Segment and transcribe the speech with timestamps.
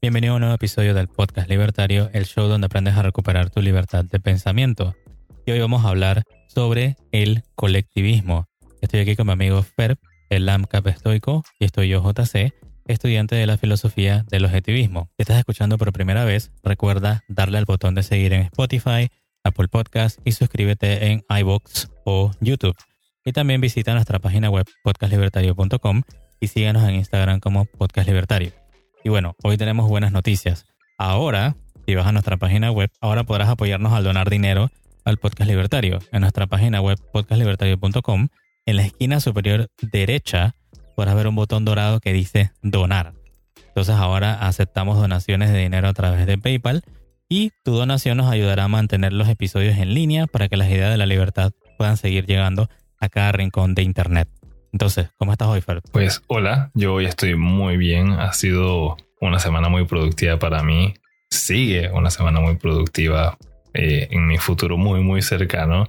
[0.00, 3.60] Bienvenido a un nuevo episodio del podcast libertario, el show donde aprendes a recuperar tu
[3.60, 4.94] libertad de pensamiento.
[5.44, 8.46] Y hoy vamos a hablar sobre el colectivismo.
[8.80, 9.98] Estoy aquí con mi amigo Ferb,
[10.30, 12.54] el AMCAP estoico, y estoy yo, JC,
[12.86, 15.10] estudiante de la filosofía del objetivismo.
[15.16, 19.08] Si estás escuchando por primera vez, recuerda darle al botón de seguir en Spotify,
[19.42, 22.76] Apple Podcast y suscríbete en iBox o YouTube.
[23.24, 26.02] Y también visita nuestra página web podcastlibertario.com
[26.38, 28.67] y síganos en Instagram como Podcast Libertario.
[29.08, 30.66] Y bueno, hoy tenemos buenas noticias.
[30.98, 31.56] Ahora,
[31.86, 34.70] si vas a nuestra página web, ahora podrás apoyarnos al donar dinero
[35.06, 36.00] al Podcast Libertario.
[36.12, 38.28] En nuestra página web podcastlibertario.com,
[38.66, 40.56] en la esquina superior derecha,
[40.94, 43.14] podrás ver un botón dorado que dice donar.
[43.68, 46.82] Entonces ahora aceptamos donaciones de dinero a través de PayPal
[47.30, 50.90] y tu donación nos ayudará a mantener los episodios en línea para que las ideas
[50.90, 52.68] de la libertad puedan seguir llegando
[53.00, 54.28] a cada rincón de Internet.
[54.72, 55.80] Entonces, ¿cómo estás hoy, Fer?
[55.92, 58.12] Pues hola, yo hoy estoy muy bien.
[58.12, 60.94] Ha sido una semana muy productiva para mí.
[61.30, 63.36] Sigue una semana muy productiva
[63.74, 65.88] eh, en mi futuro muy, muy cercano.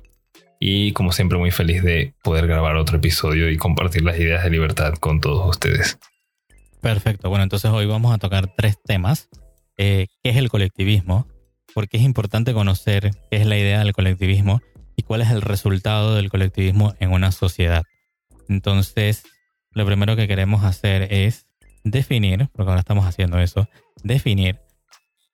[0.60, 4.50] Y como siempre, muy feliz de poder grabar otro episodio y compartir las ideas de
[4.50, 5.98] libertad con todos ustedes.
[6.82, 7.30] Perfecto.
[7.30, 9.30] Bueno, entonces hoy vamos a tocar tres temas.
[9.78, 11.28] Eh, ¿Qué es el colectivismo?
[11.74, 14.62] ¿Por qué es importante conocer qué es la idea del colectivismo?
[14.98, 17.84] ¿Y cuál es el resultado del colectivismo en una sociedad?
[18.50, 19.24] Entonces,
[19.72, 21.48] lo primero que queremos hacer es
[21.84, 23.70] definir, porque ahora estamos haciendo eso,
[24.04, 24.60] definir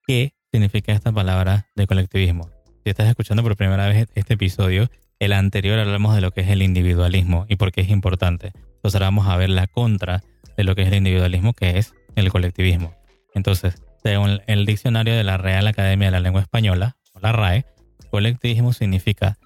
[0.05, 2.49] qué significa esta palabra de colectivismo.
[2.83, 6.49] Si estás escuchando por primera vez este episodio, el anterior hablamos de lo que es
[6.49, 8.51] el individualismo y por qué es importante.
[8.55, 10.21] Entonces ahora vamos a ver la contra
[10.57, 12.93] de lo que es el individualismo, que es el colectivismo.
[13.33, 17.65] Entonces, según el diccionario de la Real Academia de la Lengua Española, o la RAE,
[18.11, 19.37] colectivismo significa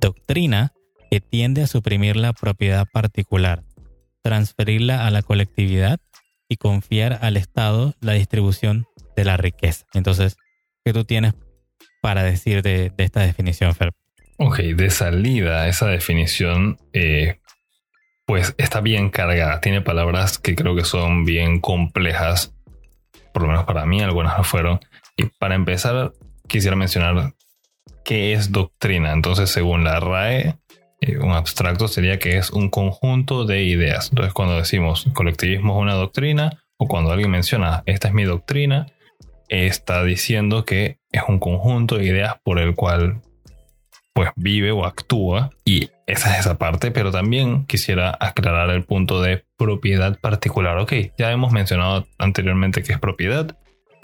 [0.00, 0.72] doctrina
[1.10, 3.62] que tiende a suprimir la propiedad particular,
[4.22, 6.00] transferirla a la colectividad
[6.48, 9.86] y confiar al Estado la distribución de la riqueza.
[9.94, 10.36] Entonces,
[10.84, 11.34] ¿qué tú tienes
[12.02, 13.92] para decir de, esta definición, Fer?
[14.38, 17.40] Ok, de salida, esa definición, eh,
[18.26, 19.60] pues está bien cargada.
[19.60, 22.54] Tiene palabras que creo que son bien complejas,
[23.32, 24.80] por lo menos para mí, algunas lo fueron.
[25.16, 26.12] Y para empezar,
[26.46, 27.32] quisiera mencionar
[28.04, 29.12] qué es doctrina.
[29.12, 30.56] Entonces, según la RAE,
[31.00, 34.08] eh, un abstracto sería que es un conjunto de ideas.
[34.10, 38.86] Entonces, cuando decimos colectivismo es una doctrina, o cuando alguien menciona esta es mi doctrina,
[39.48, 43.22] está diciendo que es un conjunto de ideas por el cual
[44.12, 49.20] pues vive o actúa y esa es esa parte, pero también quisiera aclarar el punto
[49.20, 50.78] de propiedad particular.
[50.78, 53.58] Ok, ya hemos mencionado anteriormente que es propiedad.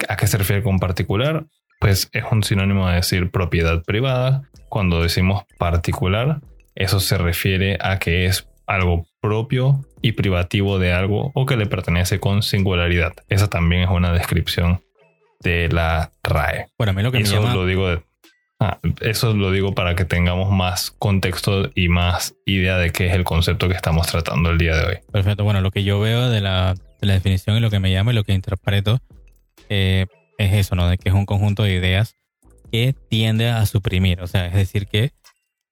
[0.07, 1.45] ¿A qué se refiere con particular?
[1.79, 4.43] Pues es un sinónimo de decir propiedad privada.
[4.69, 6.41] Cuando decimos particular,
[6.75, 11.65] eso se refiere a que es algo propio y privativo de algo o que le
[11.65, 13.13] pertenece con singularidad.
[13.29, 14.81] Esa también es una descripción
[15.41, 16.67] de la RAE.
[16.77, 17.55] Bueno, a mí lo que eso me llama...
[17.55, 18.03] lo digo
[18.59, 23.13] ah, eso lo digo para que tengamos más contexto y más idea de qué es
[23.13, 24.97] el concepto que estamos tratando el día de hoy.
[25.11, 25.43] Perfecto.
[25.43, 28.23] Bueno, lo que yo veo de la, definición y lo que me llama y lo
[28.23, 28.99] que interpreto
[29.67, 30.05] eh,
[30.37, 30.87] es eso, ¿no?
[30.87, 32.15] De que es un conjunto de ideas
[32.71, 34.21] que tiende a suprimir.
[34.21, 35.11] O sea, es decir, que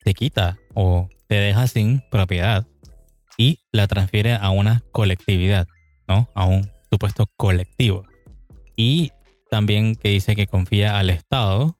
[0.03, 2.67] te quita o te deja sin propiedad
[3.37, 5.67] y la transfiere a una colectividad,
[6.07, 6.29] ¿no?
[6.35, 8.05] A un supuesto colectivo.
[8.75, 9.11] Y
[9.49, 11.77] también que dice que confía al Estado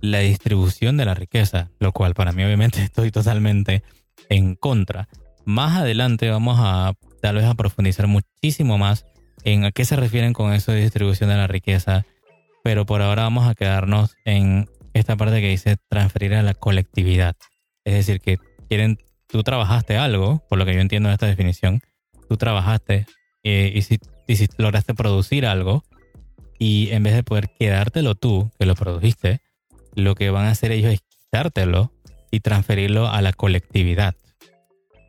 [0.00, 3.82] la distribución de la riqueza, lo cual para mí obviamente estoy totalmente
[4.28, 5.08] en contra.
[5.44, 9.06] Más adelante vamos a tal vez a profundizar muchísimo más
[9.44, 12.04] en a qué se refieren con eso de distribución de la riqueza,
[12.64, 17.36] pero por ahora vamos a quedarnos en esta parte que dice transferir a la colectividad.
[17.86, 18.38] Es decir, que
[18.68, 18.98] quieren,
[19.28, 21.80] tú trabajaste algo, por lo que yo entiendo de esta definición,
[22.28, 23.06] tú trabajaste
[23.44, 23.98] eh, y, si,
[24.28, 25.84] si lograste producir algo
[26.58, 29.40] y en vez de poder quedártelo tú, que lo produjiste,
[29.94, 31.92] lo que van a hacer ellos es quitártelo
[32.32, 34.16] y transferirlo a la colectividad.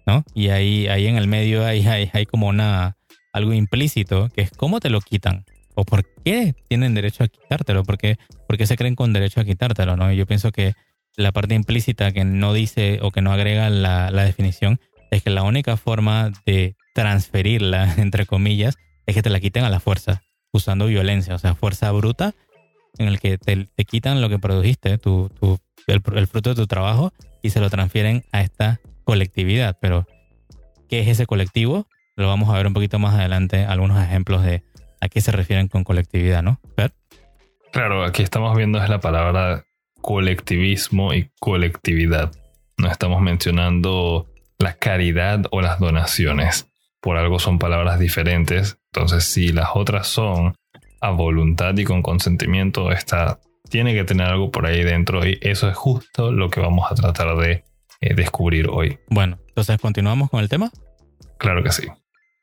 [0.05, 0.23] ¿No?
[0.33, 2.95] Y ahí, ahí en el medio hay, hay, hay como una,
[3.33, 7.83] algo implícito que es cómo te lo quitan o por qué tienen derecho a quitártelo,
[7.83, 8.18] ¿Por qué,
[8.65, 10.12] se creen con derecho a quitártelo, ¿no?
[10.12, 10.73] Y yo pienso que
[11.18, 14.80] la parte implícita que no dice o que no agrega la, definición
[15.12, 19.69] es que la única forma de transferirla, entre comillas, es que te la quiten a
[19.69, 20.22] la fuerza,
[20.54, 22.34] usando violencia, o sea, fuerza bruta,
[22.98, 25.30] en el que te, quitan lo que produjiste, tu,
[25.88, 27.12] el, el, fruto de tu trabajo,
[27.42, 29.78] y se lo transfieren a esta colectividad.
[29.80, 30.08] Pero,
[30.90, 31.88] ¿qué es ese colectivo?
[32.16, 34.64] Lo vamos a ver un poquito más adelante, algunos ejemplos de
[35.00, 36.60] a qué se refieren con colectividad, ¿no?
[37.72, 39.67] Claro, aquí estamos viendo es la palabra
[40.07, 42.31] colectivismo y colectividad.
[42.77, 46.69] No estamos mencionando la caridad o las donaciones,
[47.01, 48.80] por algo son palabras diferentes.
[48.94, 50.56] Entonces, si las otras son
[51.01, 55.68] a voluntad y con consentimiento, esta tiene que tener algo por ahí dentro y eso
[55.68, 57.65] es justo lo que vamos a tratar de
[58.00, 59.00] eh, descubrir hoy.
[59.09, 60.71] Bueno, entonces continuamos con el tema.
[61.38, 61.83] Claro que sí.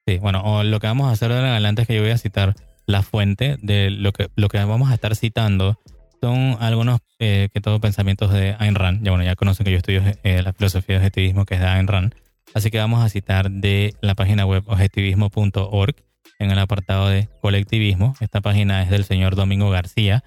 [0.06, 2.56] Sí, bueno, lo que vamos a hacer de adelante es que yo voy a citar
[2.84, 5.80] la fuente de lo que, lo que vamos a estar citando.
[6.24, 9.04] Son algunos eh, que todos pensamientos de Ayn Rand.
[9.04, 11.66] Ya bueno, ya conocen que yo estudio eh, la filosofía de objetivismo que es de
[11.66, 12.14] Ayn Rand.
[12.54, 15.96] Así que vamos a citar de la página web objetivismo.org
[16.38, 18.14] en el apartado de colectivismo.
[18.20, 20.24] Esta página es del señor Domingo García,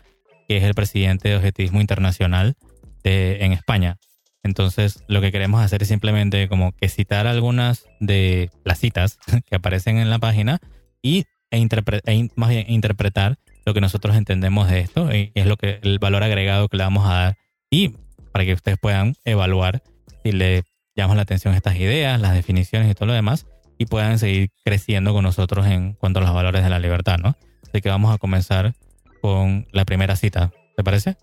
[0.48, 2.58] que es el presidente de Objetivismo Internacional
[3.04, 3.98] de, en España.
[4.44, 9.18] Entonces, lo que queremos hacer es simplemente como que citar algunas de las citas
[9.48, 10.60] que aparecen en la página
[11.02, 15.58] y e, e más bien interpretar lo que nosotros entendemos de esto y es lo
[15.58, 17.38] que el valor agregado que le vamos a dar
[17.70, 17.90] y
[18.32, 19.84] para que ustedes puedan evaluar
[20.24, 20.64] si le
[20.96, 23.46] llaman la atención estas ideas, las definiciones y todo lo demás
[23.78, 27.36] y puedan seguir creciendo con nosotros en cuanto a los valores de la libertad, ¿no?
[27.68, 28.74] Así que vamos a comenzar
[29.22, 31.18] con la primera cita, ¿te parece?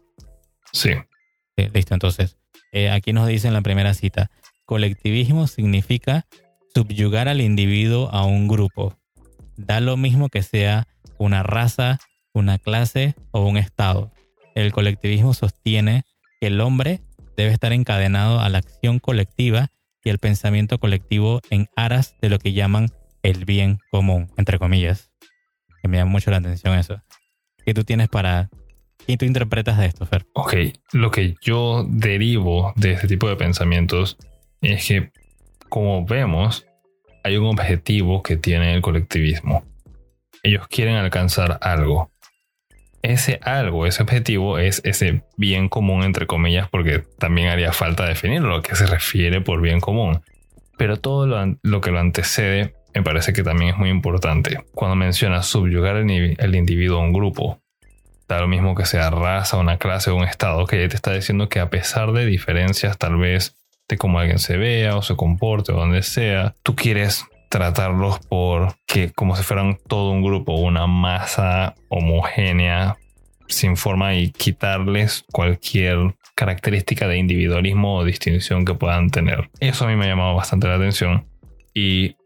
[0.71, 0.91] Sí.
[1.57, 2.37] sí listo, entonces
[2.73, 4.31] eh, aquí nos dice en la primera cita,
[4.67, 6.27] colectivismo significa
[6.75, 8.99] subyugar al individuo a un grupo.
[9.57, 10.87] Da lo mismo que sea
[11.17, 12.01] una raza,
[12.35, 14.13] una clase o un estado.
[14.55, 16.05] El colectivismo sostiene
[16.41, 17.01] que el hombre
[17.37, 19.71] debe estar encadenado a la acción colectiva
[20.05, 22.91] y el pensamiento colectivo en aras de lo que llaman
[23.23, 25.11] el bien común, entre comillas.
[25.81, 27.03] Que me llama mucho la atención eso.
[27.65, 28.51] ¿Qué tú tienes para
[29.07, 30.27] ¿Y tú interpretas de esto, Fer?
[30.33, 30.55] Ok,
[30.93, 34.17] lo que yo derivo de este tipo de pensamientos
[34.63, 35.11] es que,
[35.69, 36.67] como vemos,
[37.23, 39.65] hay un objetivo que tiene el colectivismo.
[40.43, 42.11] Ellos quieren alcanzar algo.
[43.05, 48.57] Ese algo, ese objetivo es ese bien común, entre comillas, porque también haría falta definirlo,
[48.57, 50.23] a qué se refiere por bien común.
[50.79, 54.65] Pero todo lo, que lo antecede me parece que también es muy importante.
[54.73, 57.61] Cuando menciona subyugar el individuo a un grupo,
[58.27, 61.51] da lo mismo que sea raza, una clase o un estado, que te está diciendo
[61.51, 63.55] que a pesar de diferencias tal vez
[63.87, 68.75] de cómo alguien se vea o se comporte o donde sea, tú quieres tratarlos por
[68.85, 72.97] que como si fueran todo un grupo, una masa homogénea
[73.47, 79.51] sin forma y quitarles cualquier característica de individualismo o distinción que puedan tener.
[79.61, 81.29] Eso a mí me ha llamado bastante la atención
[81.73, 82.17] y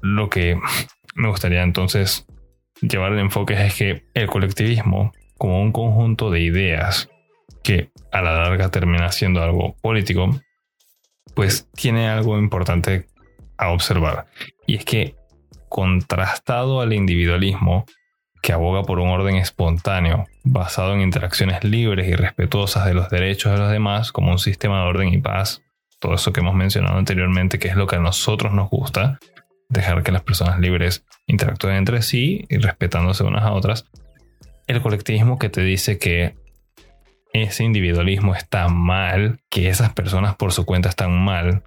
[0.00, 0.56] lo que
[1.16, 2.24] me gustaría entonces
[2.80, 7.10] llevar el enfoque es que el colectivismo como un conjunto de ideas
[7.64, 10.40] que a la larga termina siendo algo político,
[11.34, 13.06] pues tiene algo importante
[13.62, 14.26] a observar.
[14.66, 15.16] Y es que
[15.68, 17.86] contrastado al individualismo,
[18.42, 23.52] que aboga por un orden espontáneo, basado en interacciones libres y respetuosas de los derechos
[23.52, 25.62] de los demás, como un sistema de orden y paz,
[26.00, 29.20] todo eso que hemos mencionado anteriormente, que es lo que a nosotros nos gusta,
[29.68, 33.86] dejar que las personas libres interactúen entre sí y respetándose unas a otras,
[34.66, 36.34] el colectivismo que te dice que
[37.32, 41.62] ese individualismo está mal, que esas personas por su cuenta están mal,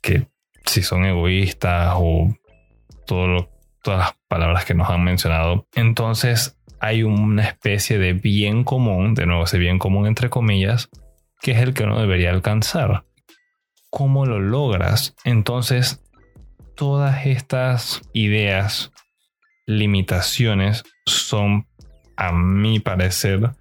[0.00, 0.28] que
[0.64, 2.34] si son egoístas o
[3.06, 3.50] todo
[3.82, 9.26] todas las palabras que nos han mencionado, entonces hay una especie de bien común, de
[9.26, 10.88] nuevo ese bien común entre comillas,
[11.42, 13.04] que es el que uno debería alcanzar.
[13.90, 15.14] ¿Cómo lo logras?
[15.24, 16.02] Entonces,
[16.74, 18.90] todas estas ideas,
[19.66, 21.66] limitaciones son
[22.16, 23.52] a mi parecer,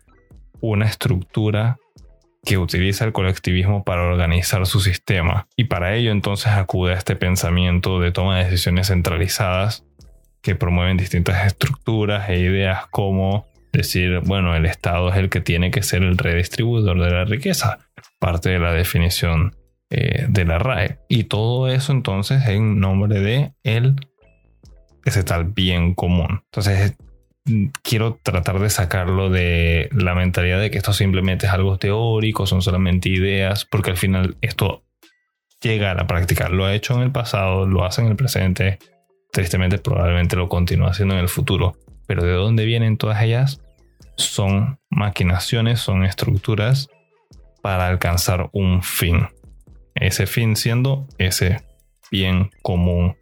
[0.61, 1.77] una estructura
[2.45, 5.47] que utiliza el colectivismo para organizar su sistema.
[5.55, 9.85] Y para ello entonces acude a este pensamiento de toma de decisiones centralizadas
[10.41, 15.71] que promueven distintas estructuras e ideas como decir, bueno, el Estado es el que tiene
[15.71, 17.79] que ser el redistribuidor de la riqueza,
[18.19, 19.55] parte de la definición
[19.89, 20.99] eh, de la RAE.
[21.07, 23.95] Y todo eso entonces en nombre de el
[25.05, 26.41] ese tal bien común.
[26.45, 26.95] Entonces
[27.81, 32.61] quiero tratar de sacarlo de la mentalidad de que esto simplemente es algo teórico, son
[32.61, 34.83] solamente ideas, porque al final esto
[35.61, 36.49] llega a la práctica.
[36.49, 38.79] Lo ha hecho en el pasado, lo hace en el presente,
[39.31, 41.75] tristemente probablemente lo continúa haciendo en el futuro.
[42.07, 43.61] Pero ¿de dónde vienen todas ellas?
[44.15, 46.89] Son maquinaciones, son estructuras
[47.61, 49.27] para alcanzar un fin.
[49.95, 51.61] Ese fin siendo ese
[52.11, 53.15] bien común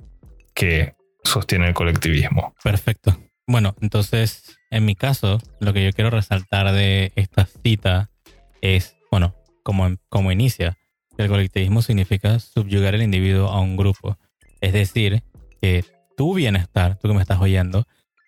[0.54, 2.56] que sostiene el colectivismo.
[2.64, 3.16] Perfecto.
[3.48, 8.10] Bueno, entonces, en mi caso, lo que yo quiero resaltar de esta cita
[8.62, 10.78] es, bueno, como, como inicia,
[11.18, 14.18] el colectivismo significa subyugar el individuo a un grupo.
[14.62, 15.24] Es decir,
[15.62, 15.84] que
[16.18, 17.88] tu bienestar, tú que me estás oyendo,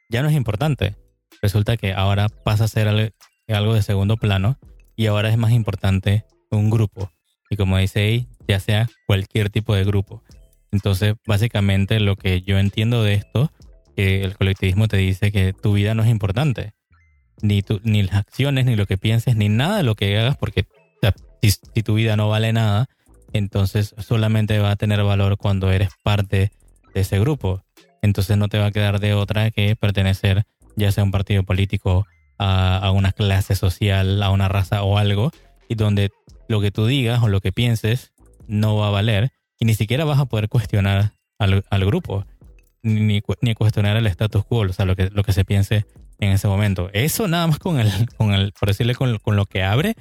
[0.10, 0.96] ya no es importante.
[1.42, 3.14] Resulta que ahora pasa a ser
[3.48, 4.58] algo de segundo plano
[4.96, 7.12] y ahora es más importante un grupo.
[7.50, 10.24] Y como dice ahí, ya sea cualquier tipo de grupo.
[10.72, 13.52] Entonces, básicamente lo que yo entiendo de esto,
[13.96, 16.74] que el colectivismo te dice que tu vida no es importante.
[17.42, 20.38] Ni, tu, ni las acciones, ni lo que pienses, ni nada de lo que hagas,
[20.38, 20.66] porque
[21.42, 22.88] si, tu vida no vale nada,
[23.34, 26.52] entonces solamente va a tener valor cuando eres parte
[26.94, 27.64] de ese grupo.
[28.02, 30.44] Entonces no te va a quedar de otra que pertenecer
[30.76, 32.06] ya sea a un partido político,
[32.38, 35.32] a, a una clase social, a una raza o algo,
[35.68, 36.12] y donde
[36.48, 38.14] lo que tú digas o lo que pienses
[38.48, 42.26] no va a valer y ni siquiera vas a poder cuestionar al, al grupo,
[42.84, 45.86] ni, ni, cuestionar el status quo, o sea, lo que, lo que se piense
[46.20, 46.90] en ese momento.
[46.94, 49.96] Eso nada más con el, con el por decirle, con, con lo que abre,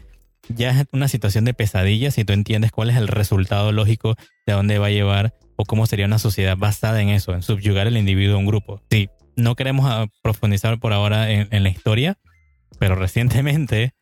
[0.49, 4.53] ya es una situación de pesadilla si tú entiendes cuál es el resultado lógico de
[4.53, 7.97] dónde va a llevar o cómo sería una sociedad basada en eso, en subyugar el
[7.97, 8.83] individuo a un grupo.
[8.91, 12.19] Sí, no queremos ah, profundizar por ahora en, en la historia,
[12.79, 13.95] pero recientemente,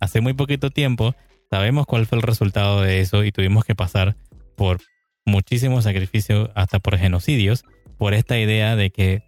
[0.00, 1.14] hace muy poquito tiempo,
[1.50, 4.16] sabemos cuál fue el resultado de eso y tuvimos que pasar
[4.56, 4.80] por
[5.24, 7.64] muchísimos sacrificios, hasta por genocidios,
[7.98, 9.22] por esta idea de que,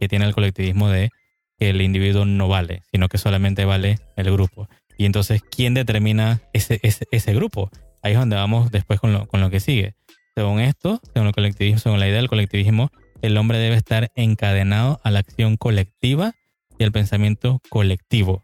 [0.00, 1.10] que tiene el colectivismo de
[1.58, 4.68] que el individuo no vale, sino que solamente vale el grupo.
[4.98, 7.70] Y entonces, ¿quién determina ese, ese, ese grupo?
[8.02, 9.94] Ahí es donde vamos después con lo, con lo que sigue.
[10.34, 12.90] Según esto, según el colectivismo, según la idea del colectivismo,
[13.22, 16.34] el hombre debe estar encadenado a la acción colectiva
[16.78, 18.42] y al pensamiento colectivo.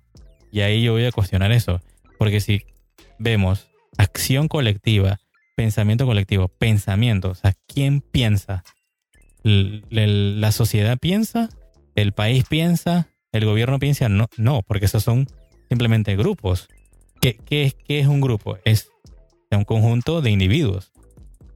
[0.50, 1.80] Y ahí yo voy a cuestionar eso,
[2.18, 2.62] porque si
[3.18, 5.18] vemos acción colectiva,
[5.54, 8.64] pensamiento colectivo, pensamiento, o sea, ¿quién piensa?
[9.42, 11.48] ¿La sociedad piensa?
[11.94, 13.08] ¿El país piensa?
[13.32, 14.08] ¿El gobierno piensa?
[14.08, 15.26] No, no porque esos son
[15.68, 16.68] simplemente grupos.
[17.20, 18.58] ¿Qué, qué, qué es un grupo?
[18.64, 18.90] Es
[19.56, 20.92] un conjunto de individuos.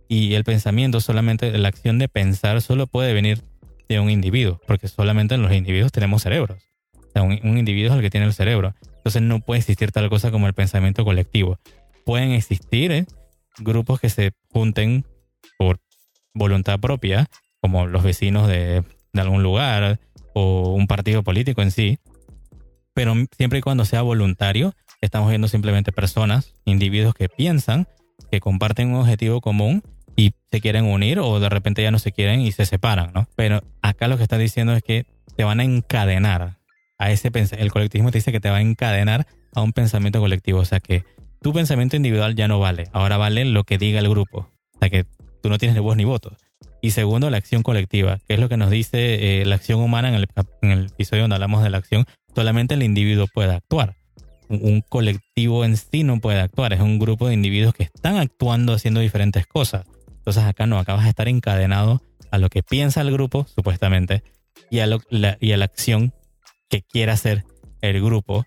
[0.08, 3.42] Y el pensamiento, solamente la acción de pensar, solo puede venir
[3.88, 6.62] de un individuo, porque solamente en los individuos tenemos cerebros.
[7.14, 8.74] O un individuo es el que tiene el cerebro.
[8.96, 11.58] Entonces no puede existir tal cosa como el pensamiento colectivo.
[12.04, 13.06] Pueden existir ¿eh?
[13.58, 15.04] grupos que se junten
[15.58, 15.78] por
[16.34, 17.28] voluntad propia,
[17.66, 19.98] como los vecinos de, algún lugar
[20.34, 21.98] o un partido político en sí,
[22.94, 27.88] pero siempre y cuando sea voluntario, estamos viendo simplemente personas, individuos que piensan,
[28.30, 29.82] que comparten un objetivo común
[30.14, 33.26] y se quieren unir o de repente ya no se quieren y se separan, ¿no?
[33.34, 35.06] Pero acá lo que está diciendo es que
[35.36, 36.58] te van a encadenar
[36.98, 40.60] a ese el colectivismo te dice que te va a encadenar a un pensamiento colectivo,
[40.60, 41.02] o sea que
[41.42, 44.88] tu pensamiento individual ya no vale, ahora vale lo que diga el grupo, o sea
[44.88, 45.04] que
[45.42, 46.36] tú no tienes ni voz ni voto.
[46.80, 50.08] Y segundo, la acción colectiva, que es lo que nos dice eh, la acción humana
[50.08, 50.14] en
[50.70, 52.04] el, episodio donde hablamos de la acción,
[52.34, 53.96] solamente el individuo puede actuar.
[54.48, 58.74] Un colectivo en sí no puede actuar, es un grupo de individuos que están actuando
[58.74, 59.86] haciendo diferentes cosas.
[60.08, 64.22] Entonces acá no, acá vas a estar encadenado a lo que piensa el grupo, supuestamente,
[64.70, 66.12] y a, la, y a la acción
[66.68, 67.44] que quiera hacer
[67.80, 68.44] el grupo.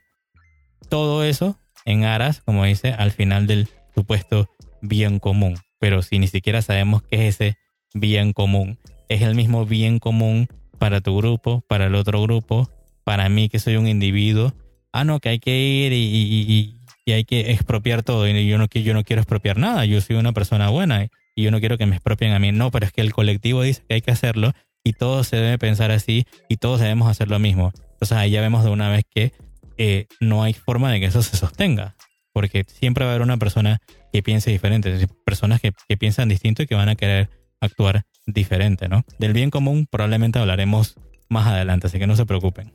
[0.90, 4.50] Todo eso en aras, como dice, al final del supuesto
[4.82, 5.58] bien común.
[5.80, 7.58] Pero si ni siquiera sabemos qué es ese
[7.94, 8.78] bien común,
[9.10, 12.70] es el mismo bien común para tu grupo, para el otro grupo,
[13.04, 14.54] para mí que soy un individuo.
[14.92, 16.76] Ah, no, que hay que ir y,
[17.08, 18.28] hay que expropiar todo.
[18.28, 21.52] Y yo no, yo no quiero expropiar nada, yo soy una persona buena y yo
[21.52, 22.52] no quiero que me expropien a mí.
[22.52, 24.54] No, pero es que el colectivo dice que hay que hacerlo
[24.84, 27.72] y todos se debe pensar así y todos debemos hacer lo mismo.
[27.94, 29.34] Entonces ahí ya vemos de una vez que
[29.78, 31.96] eh, no hay forma de que eso se sostenga,
[32.32, 33.80] porque siempre va a haber una persona
[34.14, 37.30] que piense diferente, personas que, que piensan distinto y que van a querer
[37.62, 39.04] actuar diferente, ¿no?
[39.18, 40.96] Del bien común probablemente hablaremos
[41.30, 42.74] más adelante, así que no se preocupen.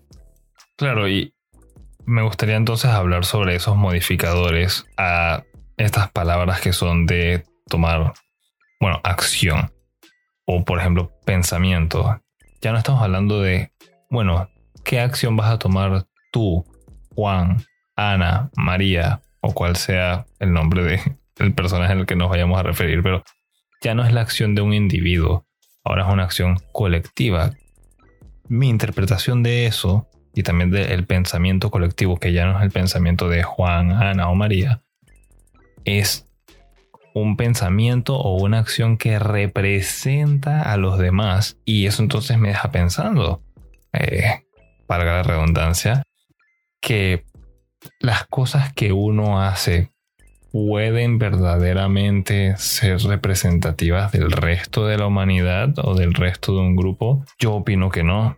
[0.76, 1.34] Claro, y
[2.06, 5.42] me gustaría entonces hablar sobre esos modificadores a
[5.76, 8.12] estas palabras que son de tomar,
[8.80, 9.72] bueno, acción
[10.46, 12.20] o por ejemplo pensamiento.
[12.60, 13.72] Ya no estamos hablando de,
[14.10, 14.48] bueno,
[14.84, 16.64] ¿qué acción vas a tomar tú,
[17.14, 17.64] Juan,
[17.96, 23.02] Ana, María o cual sea el nombre de, personaje al que nos vayamos a referir?
[23.02, 23.22] Pero
[23.84, 25.46] ya no es la acción de un individuo,
[25.84, 27.52] ahora es una acción colectiva.
[28.48, 33.28] Mi interpretación de eso y también del pensamiento colectivo, que ya no es el pensamiento
[33.28, 34.82] de Juan, Ana o María,
[35.84, 36.26] es
[37.14, 42.72] un pensamiento o una acción que representa a los demás y eso entonces me deja
[42.72, 43.42] pensando,
[43.92, 44.44] eh,
[44.88, 46.02] valga la redundancia,
[46.80, 47.24] que
[48.00, 49.93] las cosas que uno hace
[50.54, 57.24] pueden verdaderamente ser representativas del resto de la humanidad o del resto de un grupo?
[57.40, 58.36] Yo opino que no,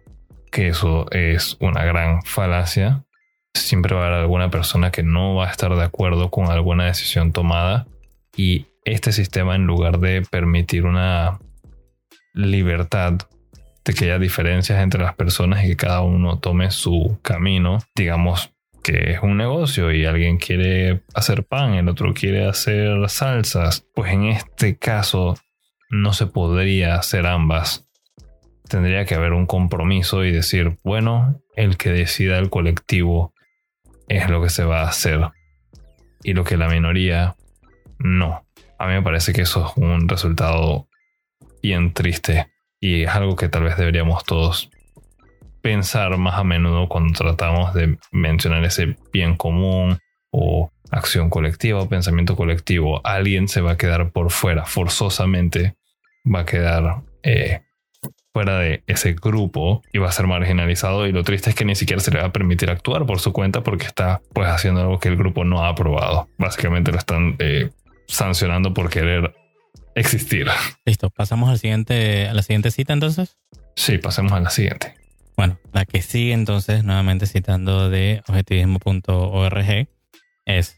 [0.51, 3.05] que eso es una gran falacia.
[3.53, 6.87] Siempre va a haber alguna persona que no va a estar de acuerdo con alguna
[6.87, 7.87] decisión tomada
[8.35, 11.39] y este sistema en lugar de permitir una
[12.33, 13.13] libertad
[13.85, 18.56] de que haya diferencias entre las personas y que cada uno tome su camino, digamos
[18.87, 24.13] que es un negocio y alguien quiere hacer pan, el otro quiere hacer salsas, pues
[24.13, 25.35] en este caso
[25.91, 27.89] no se podría hacer ambas.
[28.69, 33.35] Tendría que haber un compromiso y decir, bueno, el que decida el colectivo
[34.07, 35.33] es lo que se va a hacer.
[36.23, 37.35] Y lo que la minoría
[37.99, 38.47] no.
[38.79, 40.89] A mí me parece que eso es un resultado
[41.61, 44.71] bien triste y es algo que tal vez deberíamos todos
[45.67, 49.99] pensar más a menudo cuando tratamos de mencionar ese bien común
[50.31, 53.01] o acción colectiva o pensamiento colectivo.
[53.03, 55.75] Alguien se va a quedar por fuera, forzosamente
[56.25, 57.63] va a quedar eh,
[58.33, 61.75] fuera de ese grupo y va a ser marginalizado y lo triste es que ni
[61.75, 65.01] siquiera se le va a permitir actuar por su cuenta porque está pues haciendo algo
[65.01, 66.29] que el grupo no ha aprobado.
[66.39, 67.71] Básicamente lo están eh,
[68.07, 69.35] sancionando por querer
[69.97, 70.47] existir.
[70.85, 73.37] Listo, pasamos al siguiente, a la siguiente cita entonces.
[73.75, 75.06] Sí, pasemos a la siguiente.
[75.37, 79.89] Bueno, la que sigue entonces, nuevamente citando de objetivismo.org,
[80.47, 80.77] es,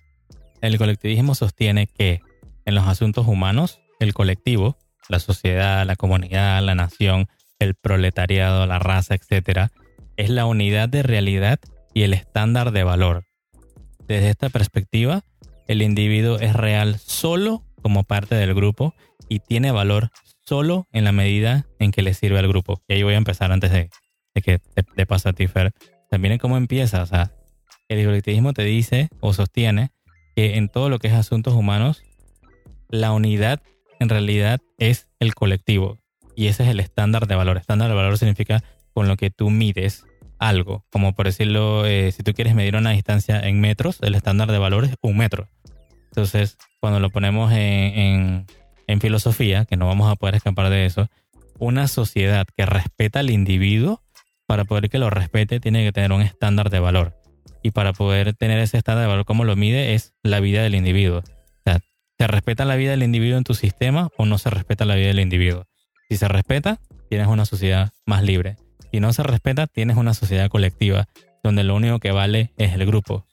[0.61, 2.21] el colectivismo sostiene que
[2.65, 4.77] en los asuntos humanos, el colectivo,
[5.09, 7.29] la sociedad, la comunidad, la nación,
[7.61, 9.71] el proletariado, la raza, etc.,
[10.17, 11.61] es la unidad de realidad
[11.95, 13.25] y el estándar de valor.
[14.09, 15.23] Desde esta perspectiva,
[15.69, 18.95] el individuo es real solo como parte del grupo
[19.29, 20.11] y tiene valor
[20.45, 22.83] solo en la medida en que le sirve al grupo.
[22.89, 23.91] Y ahí voy a empezar antes de,
[24.35, 25.73] que te, pase a ti, Fer.
[26.11, 27.03] También cómo empieza.
[27.03, 27.33] O sea,
[27.89, 29.91] el colectivismo te dice o sostiene
[30.37, 32.03] que en todo lo que es asuntos humanos,
[32.89, 33.61] la unidad
[34.01, 35.99] en realidad es el colectivo.
[36.37, 37.57] Y ese es el estándar de valor.
[37.57, 40.05] Estándar de valor significa con lo que tú mides
[40.39, 40.85] algo.
[40.91, 44.59] Como por decirlo, eh, si tú quieres medir una distancia en metros, el estándar de
[44.59, 45.49] valor es un metro.
[46.11, 48.47] Entonces, cuando lo ponemos en,
[49.01, 51.09] filosofía, que no vamos a poder escapar de eso,
[51.59, 54.03] una sociedad que respeta al individuo,
[54.49, 57.15] para poder que lo respete, tiene que tener un estándar de valor.
[57.63, 59.95] Y para poder tener ese estándar de valor, ¿cómo lo mide?
[59.95, 61.19] Es la vida del individuo.
[61.19, 61.81] O sea,
[62.19, 65.09] ¿se respeta la vida del individuo en tu sistema o no se respeta la vida
[65.09, 65.67] del individuo?
[66.09, 68.57] Si se respeta, tienes una sociedad más libre.
[68.91, 71.09] Si no se respeta, tienes una sociedad colectiva,
[71.45, 73.27] donde lo único que vale es el grupo.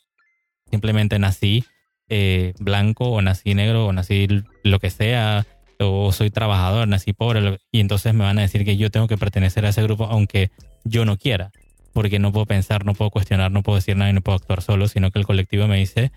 [0.69, 1.63] Simplemente nací
[2.09, 4.27] eh, blanco o nací negro o nací
[4.65, 5.47] lo que sea,
[5.79, 9.17] o soy trabajador, nací pobre, y entonces me van a decir que yo tengo que
[9.17, 10.51] pertenecer a ese grupo aunque
[10.83, 11.51] yo no quiera,
[11.93, 14.61] porque no puedo pensar, no puedo cuestionar, no puedo decir nada y no puedo actuar
[14.61, 16.11] solo, sino que el colectivo me dice,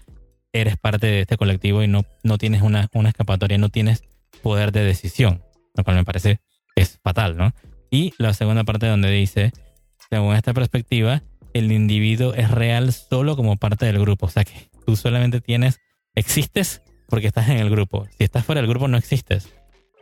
[0.52, 4.04] eres parte de este colectivo y no, no tienes una, una escapatoria, no tienes
[4.42, 5.42] poder de decisión,
[5.74, 6.40] lo cual me parece
[6.76, 7.54] es fatal, ¿no?
[7.90, 9.52] Y la segunda parte donde dice,
[10.10, 11.22] según esta perspectiva,
[11.54, 15.80] el individuo es real solo como parte del grupo, o sea que tú solamente tienes,
[16.14, 18.06] existes porque estás en el grupo.
[18.16, 19.48] Si estás fuera del grupo no existes.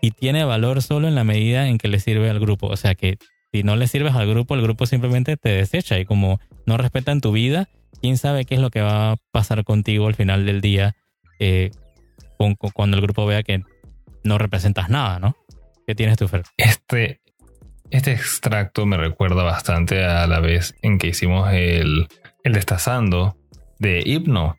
[0.00, 2.66] Y tiene valor solo en la medida en que le sirve al grupo.
[2.66, 3.18] O sea que
[3.52, 7.20] si no le sirves al grupo, el grupo simplemente te desecha y como no respetan
[7.20, 7.68] tu vida,
[8.02, 10.94] quién sabe qué es lo que va a pasar contigo al final del día
[11.38, 11.70] eh,
[12.74, 13.62] cuando el grupo vea que
[14.24, 15.36] no representas nada, ¿no?
[15.86, 16.42] ¿Qué tienes tú, Fer?
[16.56, 17.20] Este,
[17.90, 22.08] este extracto me recuerda bastante a la vez en que hicimos el,
[22.42, 23.36] el destazando
[23.78, 24.56] de Hipno,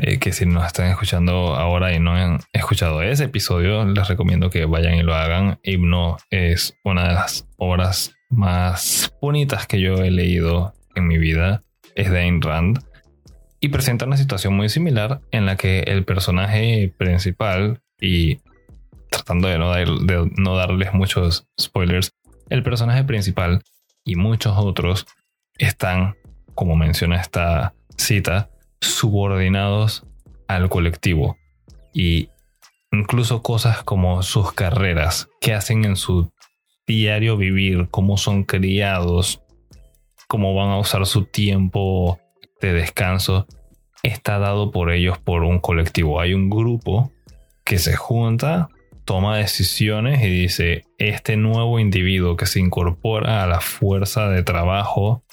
[0.00, 4.48] eh, que si nos están escuchando ahora y no han escuchado ese episodio, les recomiendo
[4.48, 5.58] que vayan y lo hagan.
[5.64, 11.64] Himno es una de las obras más bonitas que yo he leído en mi vida.
[11.96, 12.78] Es de Ayn Rand.
[13.58, 18.38] Y presenta una situación muy similar en la que el personaje principal, y
[19.10, 22.12] tratando de no, de no darles muchos spoilers,
[22.50, 23.64] el personaje principal
[24.04, 25.06] y muchos otros
[25.58, 26.14] están,
[26.54, 28.48] como menciona esta cita,
[28.80, 30.06] subordinados
[30.46, 31.36] al colectivo
[31.92, 32.30] y
[32.92, 36.32] incluso cosas como sus carreras, que hacen en su
[36.86, 39.42] diario vivir, cómo son criados,
[40.26, 42.18] cómo van a usar su tiempo
[42.60, 43.46] de descanso,
[44.02, 46.20] está dado por ellos por un colectivo.
[46.20, 47.12] Hay un grupo
[47.64, 48.68] que se junta,
[49.04, 55.24] toma decisiones y dice, este nuevo individuo que se incorpora a la fuerza de trabajo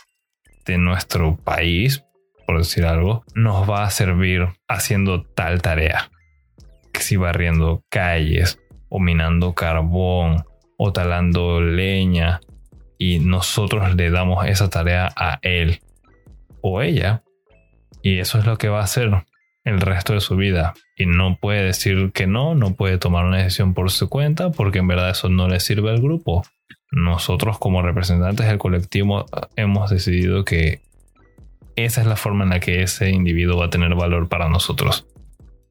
[0.65, 2.04] de nuestro país,
[2.45, 6.11] por decir algo, nos va a servir haciendo tal tarea.
[6.93, 10.45] Que si barriendo calles, o minando carbón,
[10.77, 12.41] o talando leña,
[12.97, 15.79] y nosotros le damos esa tarea a él
[16.61, 17.23] o ella,
[18.01, 19.11] y eso es lo que va a hacer
[19.63, 20.73] el resto de su vida.
[20.95, 24.79] Y no puede decir que no, no puede tomar una decisión por su cuenta, porque
[24.79, 26.43] en verdad eso no le sirve al grupo.
[26.91, 30.81] Nosotros como representantes del colectivo hemos decidido que
[31.75, 35.07] esa es la forma en la que ese individuo va a tener valor para nosotros.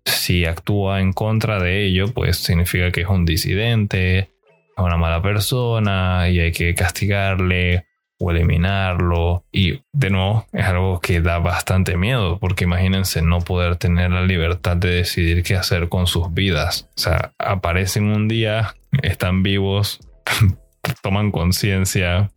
[0.04, 4.30] Si actúa en contra de ello, pues significa que es un disidente,
[4.76, 7.86] una mala persona y hay que castigarle
[8.18, 9.44] o eliminarlo.
[9.50, 14.22] Y de nuevo, es algo que da bastante miedo, porque imagínense no poder tener la
[14.22, 16.90] libertad de decidir qué hacer con sus vidas.
[16.96, 20.00] O sea, aparecen un día están vivos,
[21.02, 22.30] toman conciencia,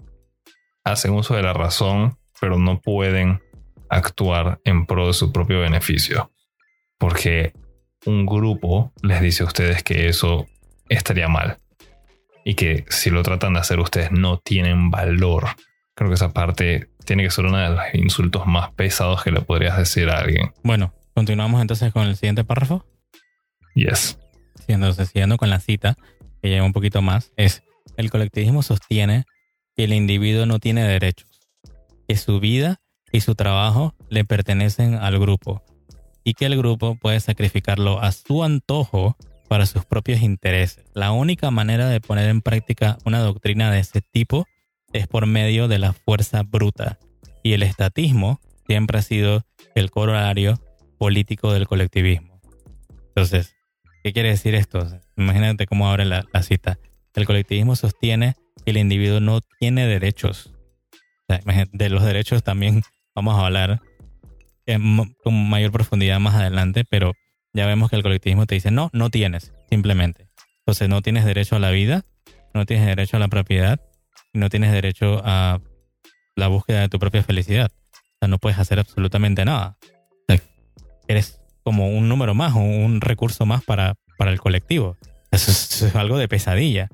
[0.83, 3.41] hacen uso de la razón, pero no pueden
[3.89, 6.31] actuar en pro de su propio beneficio.
[6.97, 7.53] Porque
[8.05, 10.47] un grupo les dice a ustedes que eso
[10.89, 11.59] estaría mal.
[12.45, 15.47] Y que si lo tratan de hacer ustedes no tienen valor.
[15.95, 19.41] Creo que esa parte tiene que ser uno de los insultos más pesados que le
[19.41, 20.53] podrías decir a alguien.
[20.63, 22.85] Bueno, continuamos entonces con el siguiente párrafo.
[23.75, 24.17] Yes.
[24.67, 25.95] Entonces, siguiendo con la cita,
[26.41, 27.63] que lleva un poquito más, es
[27.95, 29.25] el colectivismo sostiene
[29.75, 31.29] que el individuo no tiene derechos,
[32.07, 32.79] que su vida
[33.11, 35.63] y su trabajo le pertenecen al grupo
[36.23, 39.15] y que el grupo puede sacrificarlo a su antojo
[39.47, 40.83] para sus propios intereses.
[40.93, 44.45] La única manera de poner en práctica una doctrina de ese tipo
[44.91, 46.99] es por medio de la fuerza bruta
[47.43, 50.59] y el estatismo siempre ha sido el corolario
[50.97, 52.41] político del colectivismo.
[53.07, 53.55] Entonces,
[54.03, 54.85] ¿qué quiere decir esto?
[55.15, 56.77] Imagínate cómo abre la, la cita.
[57.15, 60.53] El colectivismo sostiene que el individuo no tiene derechos.
[61.71, 62.83] de los derechos también
[63.17, 63.81] vamos a hablar
[65.23, 67.13] con mayor profundidad más adelante, pero
[67.51, 70.29] ya vemos que el colectivismo te dice, no, no tienes, simplemente.
[70.59, 72.05] Entonces no tienes derecho a la vida,
[72.53, 73.81] no tienes derecho a la propiedad,
[74.33, 75.59] no tienes derecho a
[76.35, 77.71] la búsqueda de tu propia felicidad.
[77.71, 79.77] O sea, no puedes hacer absolutamente nada.
[81.07, 84.95] eres como un número más un recurso más para, para el colectivo.
[85.31, 86.89] Eso es, algo de pesadilla.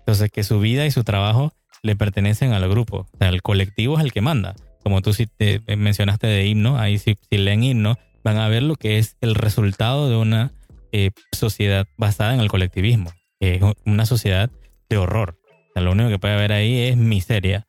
[0.00, 3.06] Entonces, que su vida y su trabajo le pertenecen al grupo.
[3.12, 4.56] O sea, el colectivo es el que manda.
[4.82, 8.76] Como tú sí te mencionaste de himno, ahí si, leen himno, van a ver lo
[8.76, 10.52] que es el resultado de una
[10.92, 14.50] eh, sociedad basada en el colectivismo, que es una sociedad
[14.88, 15.38] de horror.
[15.70, 17.66] O sea, lo único que puede haber ahí es miseria.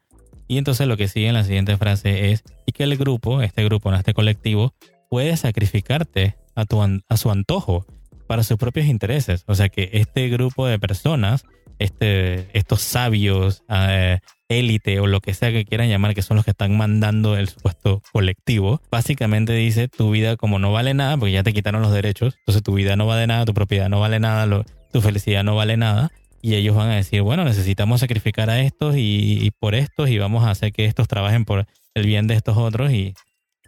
[0.47, 3.63] Y entonces lo que sigue en la siguiente frase es, y que el grupo, este
[3.63, 4.73] grupo, este colectivo,
[5.09, 7.85] puede sacrificarte a, tu, a su antojo
[8.27, 9.43] para sus propios intereses.
[9.47, 11.45] O sea que este grupo de personas,
[11.79, 14.19] este, estos sabios, eh,
[14.59, 17.49] élite o lo que sea que quieran llamar, que son los que están mandando el
[17.49, 21.91] supuesto colectivo, básicamente dice tu vida como no vale nada, porque ya te quitaron los
[21.91, 25.55] derechos, entonces tu vida no vale nada, tu propiedad no vale nada, tu felicidad no
[25.55, 26.11] vale nada.
[26.41, 30.43] Y ellos van a decir, bueno, necesitamos sacrificar a estos y, por estos y vamos
[30.43, 32.91] a hacer que estos trabajen por el bien de estos otros.
[32.91, 33.13] Y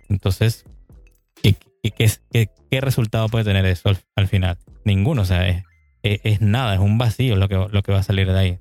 [0.10, 0.66] entonces,
[1.42, 4.58] ¿qué, qué, qué, resultado puede tener eso al, final?
[4.84, 5.64] Ninguno, o sea, es,
[6.04, 8.60] es, nada, es un vacío lo que, lo que va a salir de ahí.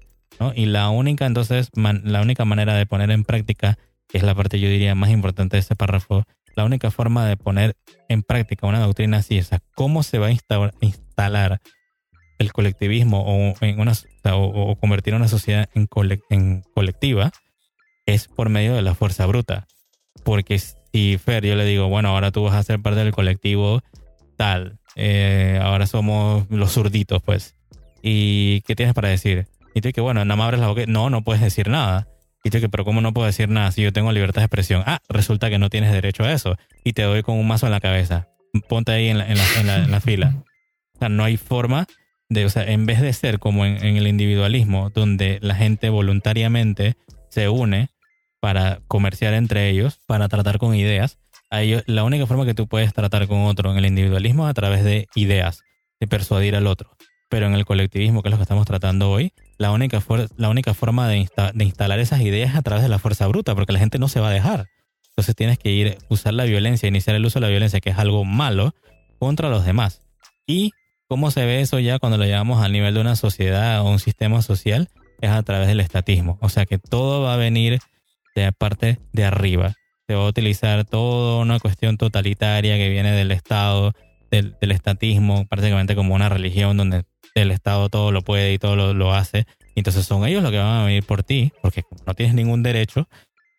[0.54, 4.60] Y la única, entonces, la única manera de poner en práctica, que es la parte
[4.60, 6.24] yo diría más importante de este párrafo,
[6.56, 7.76] la única forma de poner
[8.08, 10.32] en práctica una doctrina así, es cómo se va a
[10.80, 11.60] instalar
[12.38, 13.92] el colectivismo o, en una,
[14.32, 15.88] o, convertir una sociedad en,
[16.30, 17.32] en colectiva,
[18.06, 19.66] es por medio de la fuerza bruta.
[20.24, 23.82] Porque si Fer, yo le digo, bueno, ahora tú vas a ser parte del colectivo
[24.36, 27.54] tal, eh, ahora somos los zurditos, pues.
[28.02, 29.46] ¿Y qué tienes para decir?
[29.74, 30.84] Y tú que, bueno, nada más abres la boca.
[30.86, 32.08] No, no puedes decir nada.
[32.44, 34.82] Y tú que, pero ¿cómo no puedo decir nada si yo tengo libertad de expresión?
[34.86, 36.56] Ah, resulta que no tienes derecho a eso.
[36.84, 38.28] Y te doy con un mazo en la cabeza.
[38.68, 40.34] Ponte ahí en la, en la, en la, fila.
[40.94, 41.86] O sea, no hay forma
[42.28, 46.96] de, o sea, en vez de ser como en, el individualismo, donde la gente voluntariamente
[47.30, 47.88] se une
[48.40, 51.18] para comerciar entre ellos, para tratar con ideas,
[51.86, 54.84] la única forma que tú puedes tratar con otro en el individualismo es a través
[54.84, 55.62] de ideas,
[55.98, 56.96] de persuadir al otro.
[57.28, 60.02] Pero en el colectivismo, que es lo que estamos tratando hoy, la única,
[60.36, 61.26] la única forma de,
[61.58, 64.20] instalar esas ideas es a través de la fuerza bruta, porque la gente no se
[64.20, 64.66] va a dejar.
[65.10, 67.98] Entonces tienes que ir, usar la violencia, iniciar el uso de la violencia, que es
[67.98, 68.74] algo malo,
[69.18, 70.02] contra los demás.
[70.46, 70.72] ¿Y
[71.08, 74.00] cómo se ve eso ya cuando lo llevamos al nivel de una sociedad o un
[74.00, 74.88] sistema social?
[75.20, 76.38] Es a través del estatismo.
[76.40, 77.78] O sea que todo va a venir
[78.34, 79.74] de parte de arriba.
[80.06, 83.92] Se va a utilizar toda una cuestión totalitaria que viene del Estado,
[84.30, 87.04] del estatismo, prácticamente como una religión donde
[87.34, 89.46] el Estado todo lo puede y todo lo, hace.
[89.74, 93.08] entonces son ellos los que van a venir por ti, porque no tienes ningún derecho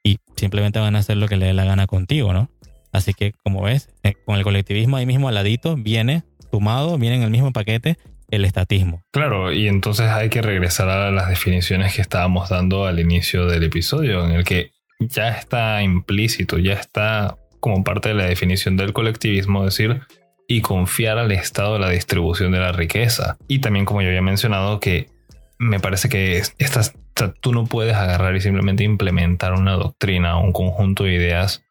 [0.03, 2.49] y simplemente van a hacer lo que le dé la gana contigo, ¿no?
[2.91, 7.17] Así que, como ves, eh, con el colectivismo ahí mismo al ladito viene sumado, viene
[7.17, 7.97] en el mismo paquete
[8.31, 9.03] el estatismo.
[9.11, 13.63] Claro, y entonces hay que regresar a las definiciones que estábamos dando al inicio del
[13.63, 18.93] episodio, en el que ya está implícito, ya está como parte de la definición del
[18.93, 20.01] colectivismo, decir,
[20.47, 23.37] y confiar al Estado la distribución de la riqueza.
[23.47, 25.09] Y también, como yo había mencionado, que
[25.57, 26.93] me parece que estas,
[27.39, 31.63] tú no puedes agarrar y simplemente implementar una doctrina o un conjunto de ideas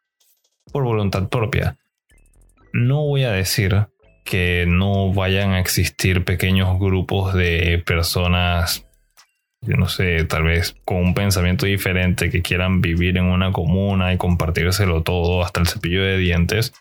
[0.73, 1.77] por voluntad propia.
[2.73, 3.87] No voy a decir
[4.25, 8.87] que no vayan a existir pequeños grupos de personas,
[9.61, 14.13] yo no sé, tal vez con un pensamiento diferente que quieran vivir en una comuna
[14.13, 16.73] y compartírselo todo hasta el cepillo de dientes.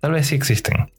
[0.00, 0.90] Tal vez sí existen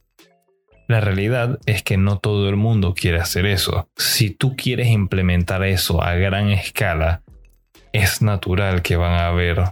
[0.91, 3.87] La realidad es que no todo el mundo quiere hacer eso.
[3.95, 7.21] Si tú quieres implementar eso a gran escala,
[7.93, 9.63] es natural que van a haber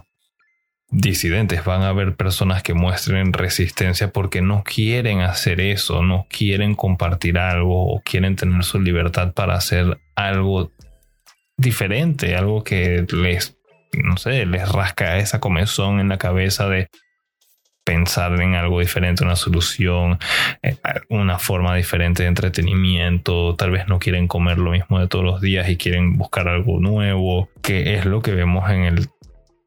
[0.88, 6.74] disidentes, van a haber personas que muestren resistencia porque no quieren hacer eso, no quieren
[6.74, 10.72] compartir algo o quieren tener su libertad para hacer algo
[11.58, 13.58] diferente, algo que les,
[13.92, 16.88] no sé, les rasca esa comezón en la cabeza de
[17.90, 20.20] pensar en algo diferente, una solución,
[20.62, 20.76] eh,
[21.08, 25.40] una forma diferente de entretenimiento, tal vez no quieren comer lo mismo de todos los
[25.40, 29.08] días y quieren buscar algo nuevo, que es lo que vemos en el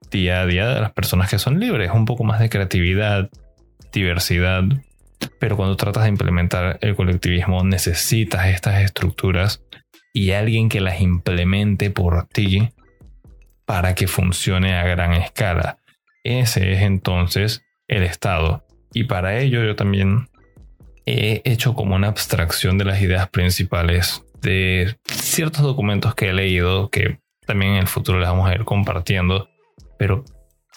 [0.09, 3.29] día a día de las personas que son libres, un poco más de creatividad,
[3.91, 4.63] diversidad,
[5.37, 9.65] pero cuando tratas de implementar el colectivismo necesitas estas estructuras
[10.13, 12.69] y alguien que las implemente por ti
[13.65, 15.77] para que funcione a gran escala.
[16.23, 17.65] Ese es entonces
[17.97, 18.65] el Estado.
[18.93, 20.27] Y para ello yo también
[21.05, 26.89] he hecho como una abstracción de las ideas principales de ciertos documentos que he leído
[26.89, 29.49] que también en el futuro les vamos a ir compartiendo,
[29.97, 30.23] pero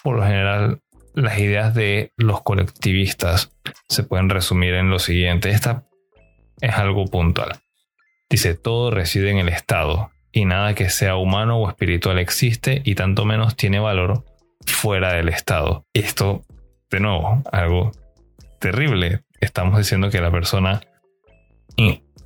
[0.03, 0.79] por lo general
[1.13, 3.51] las ideas de los colectivistas
[3.87, 5.49] se pueden resumir en lo siguiente.
[5.49, 5.85] Esta
[6.61, 7.59] es algo puntual.
[8.29, 12.95] Dice, todo reside en el Estado y nada que sea humano o espiritual existe y
[12.95, 14.25] tanto menos tiene valor
[14.65, 15.85] fuera del Estado.
[15.93, 16.43] Esto
[16.89, 17.91] de nuevo, algo
[18.59, 19.21] terrible.
[19.39, 20.81] Estamos diciendo que la persona,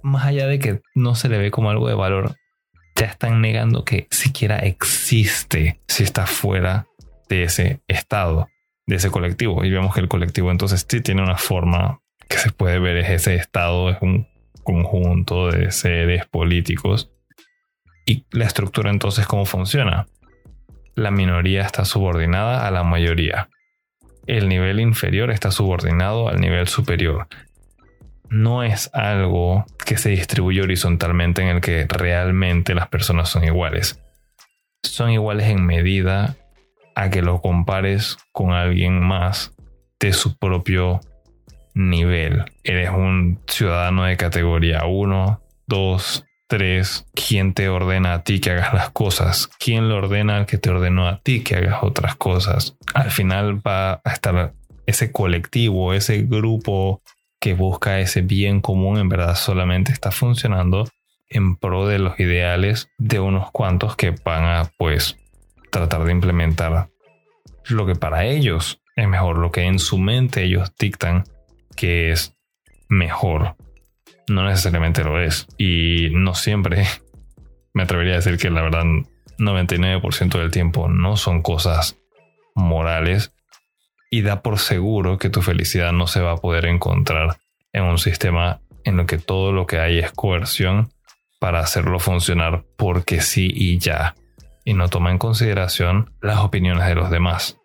[0.02, 2.36] más allá de que no se le ve como algo de valor,
[2.95, 6.88] ya están negando que siquiera existe si está fuera
[7.30, 8.47] de ese estado,
[8.86, 9.63] de ese colectivo.
[9.65, 13.10] Y vemos que el colectivo entonces sí tiene una forma que se puede ver, es
[13.10, 14.28] ese estado, es un
[14.63, 17.12] conjunto de seres políticos.
[18.06, 20.08] Y la estructura entonces, ¿cómo funciona?
[20.95, 23.50] La minoría está subordinada a la mayoría
[24.28, 27.28] el nivel inferior está subordinado al nivel superior.
[28.30, 34.02] No es algo que se distribuye horizontalmente en el que realmente las personas son iguales.
[34.84, 36.36] Son iguales en medida
[36.96, 39.54] a que lo compares con alguien más
[40.00, 41.02] de su propio
[41.74, 42.46] nivel.
[42.64, 47.08] Eres un ciudadano de categoría 1, 2, 3.
[47.14, 49.50] ¿Quién te ordena a ti que hagas las cosas?
[49.58, 52.76] ¿Quién le ordena al que te ordenó a ti que hagas otras cosas?
[52.94, 54.54] al final va a estar
[54.86, 57.02] ese colectivo, ese grupo
[57.40, 60.90] que busca ese bien común, en verdad solamente está funcionando
[61.30, 65.18] en pro de los ideales de unos cuantos que van a pues
[65.72, 66.90] tratar de implementar
[67.70, 71.24] lo que para ellos es mejor, lo que en su mente ellos dictan
[71.78, 72.36] que es
[72.90, 73.56] mejor.
[74.32, 75.48] No necesariamente lo es.
[75.58, 76.86] Y no siempre,
[77.74, 78.84] me atrevería a decir que la verdad
[79.38, 81.98] 99% del tiempo no son cosas
[82.56, 83.34] morales
[84.10, 87.38] y da por seguro que tu felicidad no se va a poder encontrar
[87.74, 90.89] en un sistema en el que todo lo que hay es coerción
[91.39, 94.15] para hacerlo funcionar porque sí y ya,
[94.65, 97.58] y no toma en consideración las opiniones de los demás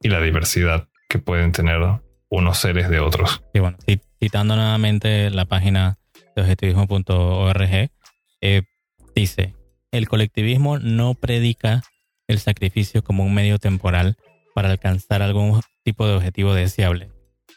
[0.00, 1.80] y la diversidad que pueden tener
[2.28, 3.42] unos seres de otros.
[3.54, 3.78] Y bueno,
[4.20, 5.98] citando nuevamente la página
[6.40, 7.90] objetivismo.org,
[8.40, 8.62] eh,
[9.14, 9.54] dice,
[9.92, 11.82] el colectivismo no predica
[12.28, 14.16] el sacrificio como un medio temporal
[14.54, 17.10] para alcanzar algún tipo de objetivo deseable.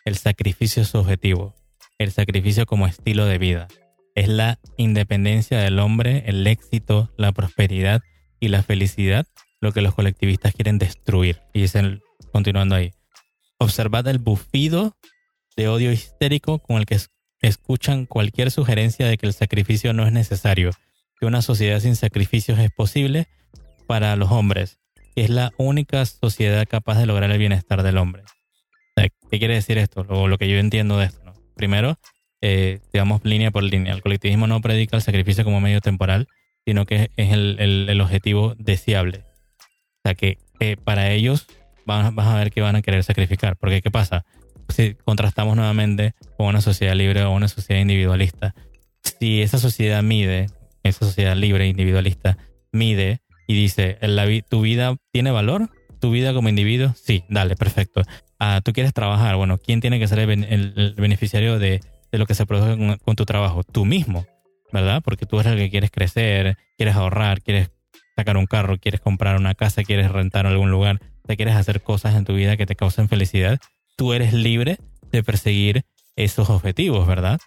[0.05, 1.55] El sacrificio es objetivo,
[1.97, 3.67] el sacrificio como estilo de vida.
[4.15, 8.01] Es la independencia del hombre, el éxito, la prosperidad
[8.39, 9.25] y la felicidad
[9.61, 11.41] lo que los colectivistas quieren destruir.
[11.53, 12.93] Y dicen, continuando ahí,
[13.57, 14.95] observad el bufido
[15.55, 16.99] de odio histérico con el que
[17.41, 20.71] escuchan cualquier sugerencia de que el sacrificio no es necesario,
[21.19, 23.27] que una sociedad sin sacrificios es posible
[23.87, 24.79] para los hombres,
[25.15, 28.23] es la única sociedad capaz de lograr el bienestar del hombre.
[28.95, 30.03] ¿Qué quiere decir esto?
[30.03, 31.33] Lo, lo que yo entiendo de esto.
[31.55, 31.97] Primero,
[32.41, 33.93] eh, digamos línea por línea.
[33.93, 36.27] El colectivismo no predica el sacrificio como medio temporal,
[36.65, 39.23] sino que es el, objetivo deseable.
[39.59, 40.37] O sea que
[40.83, 41.47] para ellos
[41.85, 43.57] vas, a ver que van a querer sacrificar.
[43.57, 44.25] Porque ¿qué pasa?
[44.69, 48.53] Si contrastamos nuevamente con una sociedad libre o una sociedad individualista,
[49.19, 50.47] si esa sociedad mide,
[50.83, 52.37] esa sociedad libre e individualista
[52.71, 53.97] mide y dice,
[54.47, 55.69] ¿tu vida tiene valor?
[55.99, 56.93] ¿Tu vida como individuo?
[56.95, 58.03] Sí, dale, perfecto.
[58.39, 59.35] Ah, ¿Tú quieres trabajar?
[59.35, 63.63] Bueno, ¿quién tiene que ser el, beneficiario de, lo que se produce con, tu trabajo?
[63.63, 64.25] Tú mismo,
[64.71, 65.01] ¿verdad?
[65.03, 67.71] Porque tú eres el que quieres crecer, quieres ahorrar, quieres
[68.15, 72.15] sacar un carro, quieres comprar una casa, quieres rentar algún lugar, te quieres hacer cosas
[72.15, 73.59] en tu vida que te causen felicidad.
[73.99, 74.77] Tú eres libre
[75.11, 75.83] de perseguir
[76.15, 77.37] esos objetivos, ¿verdad?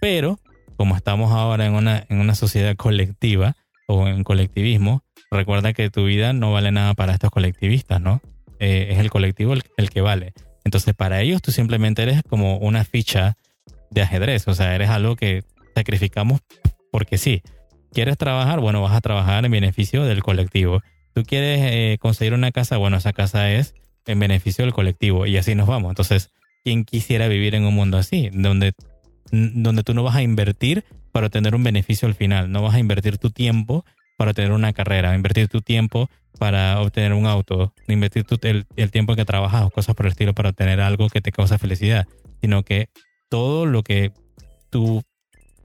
[0.00, 0.40] Pero,
[0.76, 3.54] como estamos ahora en una, en una sociedad colectiva
[3.86, 8.20] o en colectivismo, recuerda que tu vida no vale nada para estos colectivistas, ¿no?
[8.58, 10.32] Eh, es el colectivo el, que vale.
[10.64, 13.36] Entonces, para ellos tú simplemente eres como una ficha
[13.92, 15.44] de ajedrez, o sea, eres algo que
[15.76, 16.40] sacrificamos
[16.90, 17.40] porque sí.
[17.92, 18.58] ¿Quieres trabajar?
[18.58, 20.82] Bueno, vas a trabajar en beneficio del colectivo.
[21.14, 22.78] ¿Tú quieres eh, conseguir una casa?
[22.78, 23.74] Bueno, esa casa es
[24.10, 25.90] en beneficio del colectivo y así nos vamos.
[25.90, 26.30] Entonces,
[26.64, 28.30] ¿quién quisiera vivir en un mundo así?
[28.32, 28.72] Donde,
[29.30, 32.78] donde tú no vas a invertir para obtener un beneficio al final, no vas a
[32.78, 33.84] invertir tu tiempo
[34.16, 39.16] para tener una carrera, invertir tu tiempo para obtener un auto, invertir el, el, tiempo
[39.16, 42.06] que trabajas o cosas por el estilo para obtener algo que te causa felicidad,
[42.40, 42.88] sino que
[43.28, 44.12] todo lo que
[44.70, 45.02] tú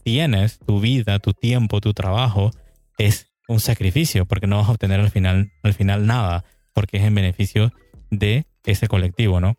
[0.03, 2.51] tienes, tu vida, tu tiempo, tu trabajo,
[2.97, 7.03] es un sacrificio, porque no vas a obtener al final, al final nada, porque es
[7.03, 7.71] en beneficio
[8.17, 9.55] de ese colectivo, ¿no?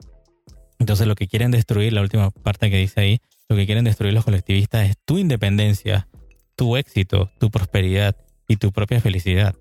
[0.78, 4.12] Entonces lo que quieren destruir, la última parte que dice ahí, lo que quieren destruir
[4.12, 6.08] los colectivistas es tu independencia,
[6.56, 8.16] tu éxito, tu prosperidad
[8.48, 9.54] y tu propia felicidad.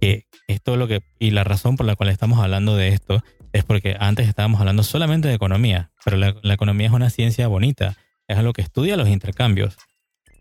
[0.00, 3.64] Que es lo que, y la razón por la cual estamos hablando de esto es
[3.64, 7.96] porque antes estábamos hablando solamente de economía, pero la, economía es una ciencia bonita,
[8.28, 9.76] es algo que estudia los intercambios,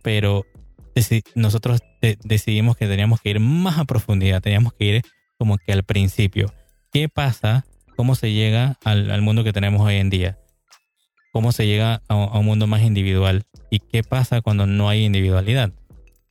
[0.04, 0.46] pero
[1.36, 1.82] nosotros
[2.24, 5.02] decidimos que teníamos que ir más a profundidad, teníamos que ir
[5.38, 6.54] como que al principio.
[6.92, 7.66] ¿Qué pasa?
[8.00, 10.40] ¿Cómo se llega al, mundo que tenemos hoy en día?
[11.34, 13.44] ¿Cómo se llega a, un mundo más individual?
[13.70, 15.74] ¿Y qué pasa cuando no hay individualidad?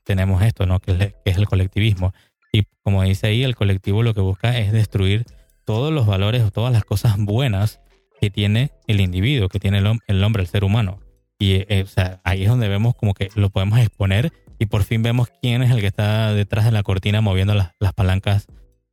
[0.03, 0.81] Tenemos esto, ¿no?
[0.81, 2.15] Que que es el colectivismo.
[2.55, 5.27] Y como dice ahí, el colectivo lo que busca es destruir
[5.67, 7.83] todos los valores o todas las cosas buenas
[8.19, 11.01] que tiene el individuo, que tiene el, hombre, el ser humano.
[11.39, 11.85] Y eh,
[12.25, 15.71] ahí es donde vemos como que lo podemos exponer y por fin vemos quién es
[15.71, 18.47] el que está detrás de la cortina moviendo las, palancas.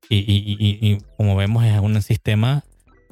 [0.10, 2.64] Y, como vemos es un sistema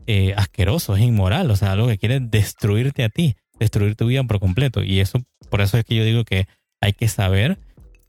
[0.07, 4.23] eh, asqueroso, es inmoral, o sea, algo que quiere destruirte a ti, destruir tu vida
[4.23, 4.83] por completo.
[4.83, 6.47] Y eso, por eso es que yo digo que
[6.81, 7.57] hay que saber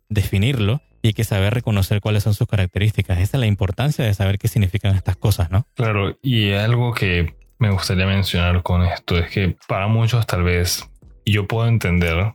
[0.08, 3.18] definirlo y hay que saber reconocer cuáles son sus características.
[3.18, 5.66] Esa es la importancia de saber qué significan estas cosas, ¿no?
[5.74, 10.88] Claro, y algo que me gustaría mencionar con esto es que para muchos tal vez
[11.26, 12.32] yo puedo entender,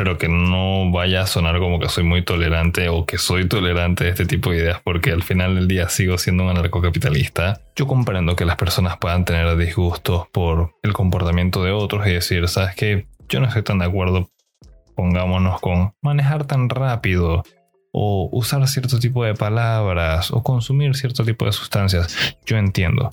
[0.00, 4.04] pero que no vaya a sonar como que soy muy tolerante o que soy tolerante
[4.04, 7.60] de este tipo de ideas, porque al final del día sigo siendo un anarcocapitalista.
[7.76, 12.48] Yo comprendo que las personas puedan tener disgustos por el comportamiento de otros y decir,
[12.48, 13.08] ¿sabes qué?
[13.28, 14.30] Yo no estoy tan de acuerdo,
[14.96, 17.42] pongámonos con manejar tan rápido
[17.92, 22.38] o usar cierto tipo de palabras o consumir cierto tipo de sustancias.
[22.46, 23.12] Yo entiendo.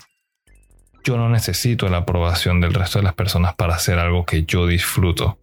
[1.03, 4.67] Yo no necesito la aprobación del resto de las personas para hacer algo que yo
[4.67, 5.37] disfruto.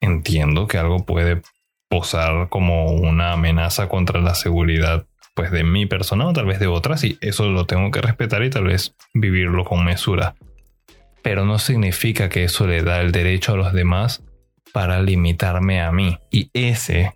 [0.00, 1.42] Entiendo que algo puede
[1.88, 6.66] posar como una amenaza contra la seguridad pues de mi persona o tal vez de
[6.66, 10.34] otras y eso lo tengo que respetar y tal vez vivirlo con mesura.
[11.22, 14.22] Pero no significa que eso le da el derecho a los demás
[14.72, 16.18] para limitarme a mí.
[16.30, 17.12] Y ese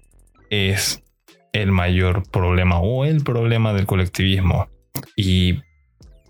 [0.51, 1.03] es
[1.53, 4.69] el mayor problema o el problema del colectivismo.
[5.17, 5.61] Y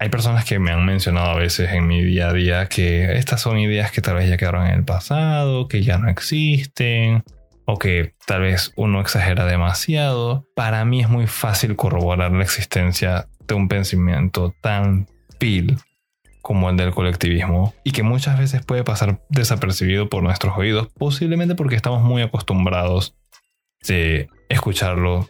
[0.01, 3.43] hay personas que me han mencionado a veces en mi día a día que estas
[3.43, 7.23] son ideas que tal vez ya quedaron en el pasado, que ya no existen,
[7.67, 10.47] o que tal vez uno exagera demasiado.
[10.57, 15.07] Para mí es muy fácil corroborar la existencia de un pensamiento tan
[15.39, 15.77] vil
[16.41, 21.55] como el del colectivismo y que muchas veces puede pasar desapercibido por nuestros oídos, posiblemente
[21.55, 23.15] porque estamos muy acostumbrados
[23.87, 25.29] de escucharlo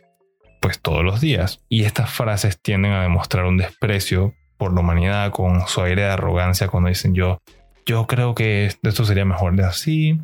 [0.60, 1.60] pues todos los días.
[1.68, 6.10] Y estas frases tienden a demostrar un desprecio por la humanidad con su aire de
[6.10, 7.40] arrogancia cuando dicen yo,
[7.86, 10.20] yo creo que esto sería mejor de así.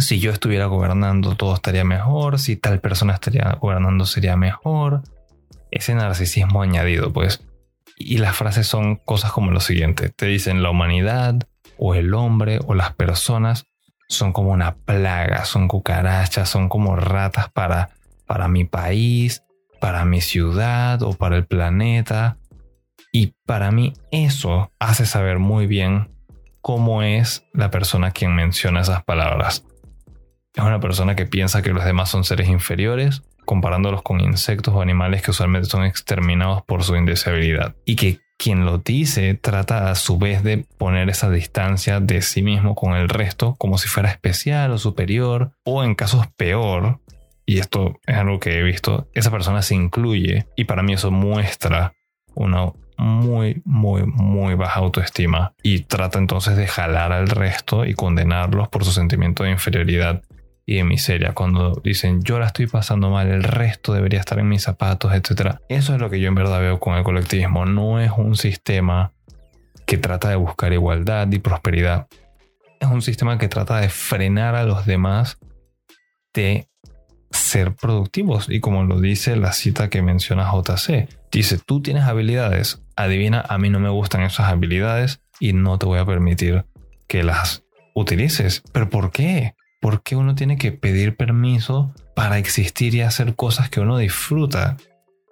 [0.00, 2.38] Si yo estuviera gobernando todo estaría mejor.
[2.38, 5.02] Si tal persona estaría gobernando sería mejor.
[5.72, 7.44] Ese narcisismo añadido, pues.
[7.96, 10.10] Y las frases son cosas como lo siguiente.
[10.10, 11.34] Te dicen la humanidad
[11.76, 13.66] o el hombre o las personas
[14.08, 17.90] son como una plaga, son cucarachas, son como ratas para,
[18.26, 19.42] para mi país,
[19.80, 22.38] para mi ciudad o para el planeta.
[23.18, 26.10] Y para mí eso hace saber muy bien
[26.60, 29.64] cómo es la persona quien menciona esas palabras.
[30.52, 34.82] Es una persona que piensa que los demás son seres inferiores, comparándolos con insectos o
[34.82, 37.74] animales que usualmente son exterminados por su indeseabilidad.
[37.86, 42.42] Y que quien lo dice trata a su vez de poner esa distancia de sí
[42.42, 47.00] mismo con el resto como si fuera especial o superior, o en casos peor,
[47.46, 51.10] y esto es algo que he visto, esa persona se incluye y para mí eso
[51.10, 51.94] muestra
[52.34, 58.68] una muy, muy, muy baja autoestima y trata entonces de jalar al resto y condenarlos
[58.68, 60.22] por su sentimiento de inferioridad
[60.64, 61.32] y de miseria.
[61.32, 65.56] Cuando dicen yo la estoy pasando mal, el resto debería estar en mis zapatos, etc.
[65.68, 67.64] Eso es lo que yo en verdad veo con el colectivismo.
[67.66, 69.12] No es un sistema
[69.86, 72.08] que trata de buscar igualdad y prosperidad.
[72.80, 75.38] Es un sistema que trata de frenar a los demás
[76.34, 76.68] de
[77.30, 78.48] ser productivos.
[78.48, 83.58] Y como lo dice la cita que menciona JC, dice, tú tienes habilidades, adivina, a
[83.58, 86.64] mí no me gustan esas habilidades y no te voy a permitir
[87.06, 88.62] que las utilices.
[88.72, 89.54] ¿Pero por qué?
[89.86, 94.76] ¿por qué uno tiene que pedir permiso para existir y hacer cosas que uno disfruta?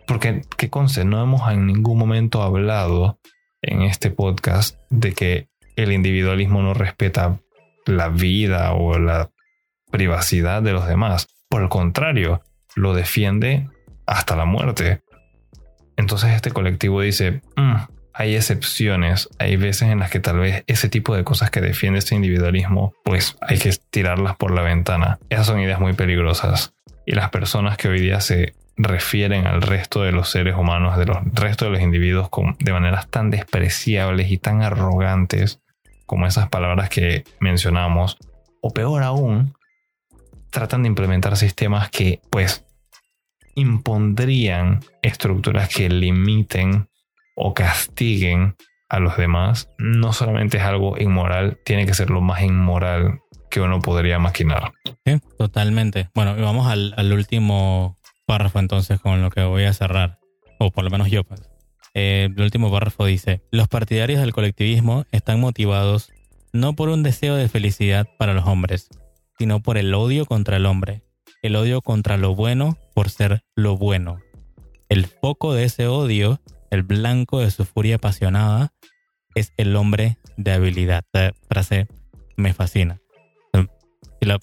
[0.06, 1.04] Porque, ¿qué conste?
[1.04, 3.18] No hemos en ningún momento hablado
[3.62, 7.40] en este podcast de que el individualismo no respeta
[7.86, 9.30] la vida o la
[9.90, 11.26] privacidad de los demás.
[11.48, 12.42] Por el contrario,
[12.76, 13.68] lo defiende
[14.06, 15.02] hasta la muerte.
[15.96, 17.74] Entonces este colectivo dice, mm,
[18.12, 21.98] hay excepciones, hay veces en las que tal vez ese tipo de cosas que defiende
[21.98, 25.18] este individualismo, pues hay que tirarlas por la ventana.
[25.30, 26.74] Esas son ideas muy peligrosas.
[27.06, 31.06] Y las personas que hoy día se refieren al resto de los seres humanos, de
[31.06, 32.28] los resto de los individuos
[32.58, 35.60] de maneras tan despreciables y tan arrogantes
[36.06, 38.18] como esas palabras que mencionamos,
[38.60, 39.54] o peor aún,
[40.50, 42.64] tratan de implementar sistemas que pues
[43.54, 46.88] impondrían estructuras que limiten
[47.36, 48.56] o castiguen
[48.88, 53.60] a los demás, no solamente es algo inmoral, tiene que ser lo más inmoral que
[53.60, 54.72] uno podría maquinar.
[55.04, 56.10] Sí, totalmente.
[56.14, 60.18] Bueno, vamos al, al último párrafo entonces con lo que voy a cerrar,
[60.58, 61.24] o por lo menos yo.
[61.24, 61.42] Pues.
[61.94, 66.12] Eh, el último párrafo dice, los partidarios del colectivismo están motivados
[66.52, 68.88] no por un deseo de felicidad para los hombres,
[69.38, 71.02] sino por el odio contra el hombre,
[71.44, 74.18] el odio contra lo bueno por ser lo bueno.
[74.88, 76.40] El foco de ese odio,
[76.70, 78.72] el blanco de su furia apasionada,
[79.34, 81.04] es el hombre de habilidad.
[81.04, 81.86] Esta frase
[82.36, 82.98] me fascina.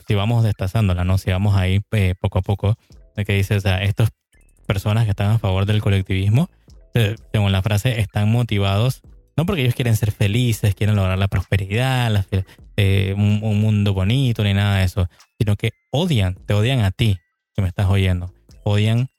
[0.08, 1.18] Si, vamos destazándola, ¿no?
[1.18, 2.78] Si vamos ahí eh, poco a poco,
[3.16, 4.12] de que dice, o sea, estas
[4.68, 6.52] personas que están a favor del colectivismo,
[6.94, 9.02] eh, según la frase, están motivados,
[9.38, 12.26] no porque ellos quieren ser felices, quieren lograr la prosperidad,
[12.78, 15.08] eh, un, mundo bonito, ni nada de eso,
[15.38, 17.18] sino que odian, te odian a ti,
[17.56, 19.10] que me estás oyendo, odian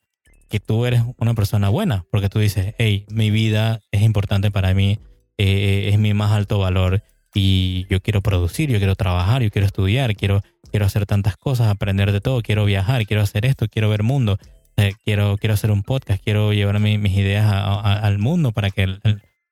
[0.48, 4.74] que tú eres una persona buena, porque tú dices, hey, mi vida es importante para
[4.74, 4.98] mí,
[5.38, 7.02] eh, es mi más alto valor
[7.34, 10.42] y yo quiero producir, yo quiero trabajar, yo quiero estudiar, quiero
[10.72, 14.38] quiero hacer tantas cosas, aprender de todo, quiero viajar, quiero hacer esto, quiero ver mundo,
[14.76, 18.96] eh, quiero, quiero hacer un podcast, quiero llevar mis ideas al mundo para que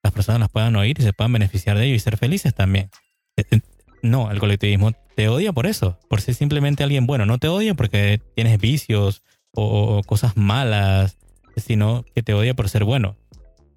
[0.02, 2.90] las personas las puedan oír y se puedan beneficiar de ello y ser felices también.
[3.36, 3.60] Eh, eh,
[4.02, 7.26] no, el colectivismo te odia por eso, por ser simplemente alguien bueno.
[7.26, 9.22] No te odia porque tienes vicios
[9.52, 11.18] o, cosas malas,
[11.56, 13.16] sino que te odia por ser bueno.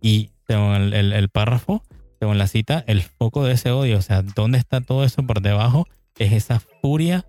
[0.01, 1.83] Y según el, párrafo,
[2.19, 5.41] según la cita, el foco de ese odio, o sea, ¿dónde está todo eso por
[5.41, 5.87] debajo?
[6.17, 7.25] Es esa furia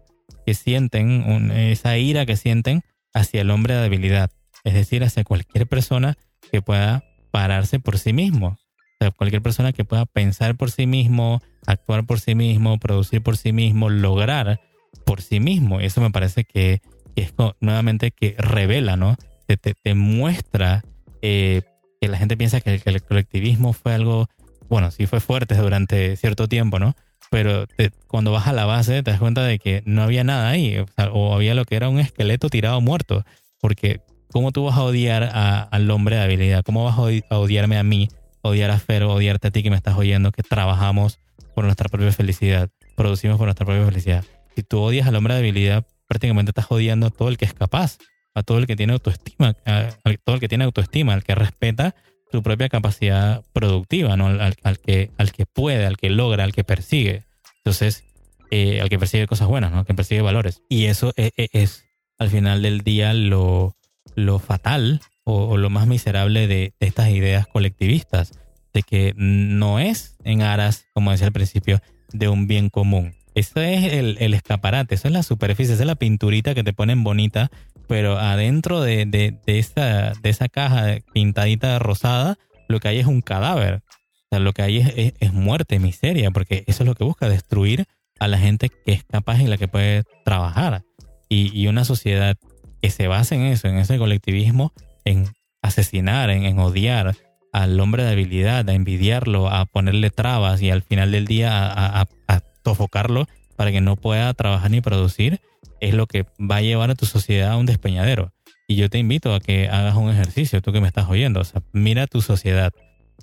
[0.47, 2.83] que sienten, esa ira que sienten
[3.13, 4.31] hacia el hombre de habilidad,
[4.65, 6.17] es decir, hacia cualquier persona
[6.51, 8.59] que pueda pararse por sí mismo,
[8.95, 13.23] o sea, cualquier persona que pueda pensar por sí mismo, actuar por sí mismo, producir
[13.23, 14.61] por sí mismo, lograr
[15.05, 15.81] por sí mismo.
[15.81, 16.81] Eso me parece que,
[17.17, 19.17] es nuevamente que revela, ¿no?
[19.47, 20.83] Te, te, muestra
[21.23, 21.63] eh,
[22.01, 24.29] que la gente piensa que el colectivismo fue algo,
[24.69, 26.95] bueno, sí fue fuerte durante cierto tiempo, ¿no?
[27.35, 27.67] pero
[28.07, 30.77] cuando vas a la base te das cuenta de que no había nada ahí,
[31.13, 33.25] o, había lo que era un esqueleto tirado muerto,
[33.61, 36.63] porque ¿cómo tú vas a odiar al hombre de habilidad?
[36.65, 38.09] ¿Cómo vas a odiarme a mí,
[38.45, 41.19] odiar a Fer, odiarte a ti que me estás oyendo, que trabajamos
[41.55, 44.25] por nuestra propia felicidad, producimos por nuestra propia felicidad?
[44.55, 47.55] Si tú odias al hombre de habilidad, prácticamente estás odiando a todo el que es
[47.55, 47.99] capaz,
[48.35, 49.91] a todo el que tiene autoestima, a,
[50.25, 51.95] todo el que tiene autoestima, al que respeta
[52.31, 54.27] su propia capacidad productiva, ¿no?
[54.27, 57.25] Al, que, al que puede, al que logra, al que persigue.
[57.59, 58.05] Entonces,
[58.51, 59.81] eh, al que persigue cosas buenas, ¿no?
[59.81, 60.63] Al que persigue valores.
[60.69, 61.85] Y eso es, e, es,
[62.19, 63.77] al final del día lo,
[64.17, 68.39] lo fatal o, lo más miserable de, estas ideas colectivistas,
[68.73, 71.81] de que no es en aras, como decía al principio,
[72.13, 73.15] de un bien común.
[73.35, 77.03] Eso es el, escaparate, eso es la superficie, esa es la pinturita que te ponen
[77.03, 77.51] bonita
[77.87, 83.83] pero adentro de, esa, caja pintadita rosada, lo que hay es un cadáver.
[83.85, 87.29] O sea, lo que hay es, es, muerte, miseria, porque eso es lo que busca,
[87.29, 87.85] destruir
[88.19, 90.83] a la gente que es capaz y la que puede trabajar.
[91.29, 92.37] Y, y una sociedad
[92.81, 94.73] que se basa en eso, en ese colectivismo,
[95.05, 95.29] en
[95.63, 97.15] asesinar, en, en, odiar
[97.53, 102.07] al hombre de habilidad, a envidiarlo, a ponerle trabas y al final del día a,
[102.29, 103.27] a, sofocarlo
[103.57, 105.41] para que no pueda trabajar ni producir,
[105.81, 108.33] es lo que va a llevar a tu sociedad a un despeñadero.
[108.67, 111.41] Y yo te invito a que hagas un ejercicio, tú que me estás oyendo.
[111.41, 112.73] O sea, mira tu sociedad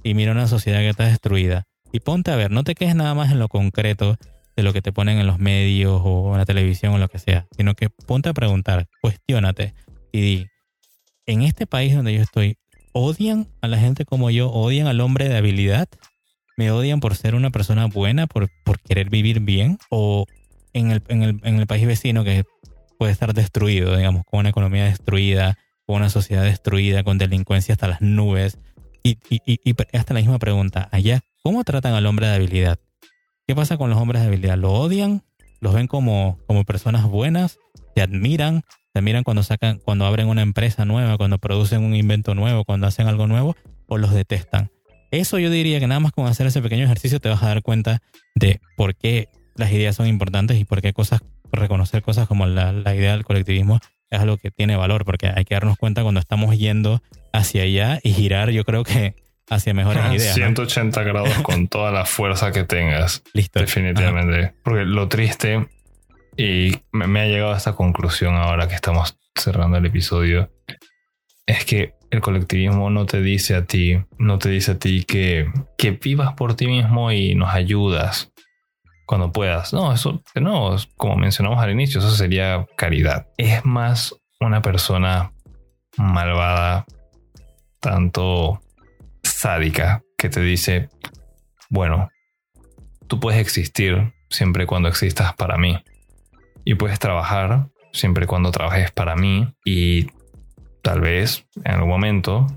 [0.04, 1.64] y mira una sociedad que está destruida.
[1.92, 4.18] Y ponte a ver, no te quedes nada más en lo concreto
[4.56, 7.20] de lo que te ponen en los medios o en la televisión o lo que
[7.20, 9.74] sea, sino que ponte a preguntar, cuestiónate
[10.12, 10.48] y di,
[11.32, 12.58] en este país donde yo estoy,
[12.94, 14.52] ¿odian a la gente como yo?
[14.52, 15.88] ¿Odian al hombre de habilidad?
[16.58, 19.78] ¿Me odian por ser una persona buena, por, por querer vivir bien?
[19.90, 20.26] ¿O
[20.74, 22.44] en el, en, el, en el país vecino que
[22.98, 27.88] puede estar destruido, digamos, con una economía destruida, con una sociedad destruida, con delincuencia hasta
[27.88, 28.60] las nubes.
[29.04, 32.80] Y, y, y, hasta la misma pregunta, allá, ¿cómo tratan al hombre de habilidad?
[33.48, 34.58] ¿Qué pasa con los hombres de habilidad?
[34.58, 35.24] ¿Lo odian
[35.62, 37.60] los ven como, como personas buenas,
[37.96, 38.64] te admiran,
[38.94, 42.88] te admiran cuando sacan, cuando abren una empresa nueva, cuando producen un invento nuevo, cuando
[42.88, 43.56] hacen algo nuevo,
[43.88, 44.72] o los detestan.
[45.12, 47.62] Eso yo diría que nada más con hacer ese pequeño ejercicio te vas a dar
[47.62, 48.02] cuenta
[48.36, 51.22] de por qué las ideas son importantes y por qué cosas,
[51.52, 53.80] reconocer cosas como la, la idea del colectivismo
[54.10, 57.02] es algo que tiene valor, porque hay que darnos cuenta cuando estamos yendo
[57.34, 59.16] hacia allá y girar, yo creo que
[59.50, 60.34] hacia mejores ideas.
[60.34, 63.24] 180 grados con toda la fuerza que tengas.
[63.34, 63.60] Listo.
[63.60, 64.54] Definitivamente.
[64.64, 65.68] Porque lo triste,
[66.38, 70.52] y me, ha llegado a esta conclusión ahora que estamos cerrando el episodio,
[71.46, 75.52] es que el colectivismo no te dice a ti, no te dice a ti que,
[75.78, 78.32] que vivas por ti mismo y nos ayudas
[79.06, 79.74] cuando puedas.
[79.74, 83.28] No, eso no, como mencionamos al inicio, eso sería caridad.
[83.38, 85.34] Es más una persona
[85.98, 86.86] malvada,
[87.80, 88.62] tanto
[89.24, 90.90] sádica que te dice,
[91.70, 92.10] bueno,
[93.08, 95.78] tú puedes existir siempre y cuando existas para mí.
[96.64, 99.54] Y puedes trabajar siempre y cuando trabajes para mí.
[99.66, 100.08] Y
[100.82, 102.48] tal vez en algún momento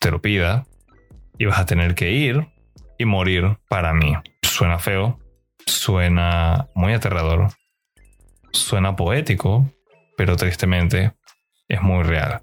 [0.00, 0.66] te lo pida
[1.38, 2.48] y vas a tener que ir
[2.98, 4.14] y morir para mí.
[4.42, 5.18] Suena feo,
[5.66, 7.48] suena muy aterrador,
[8.52, 9.70] suena poético,
[10.16, 11.12] pero tristemente
[11.68, 12.40] es muy real.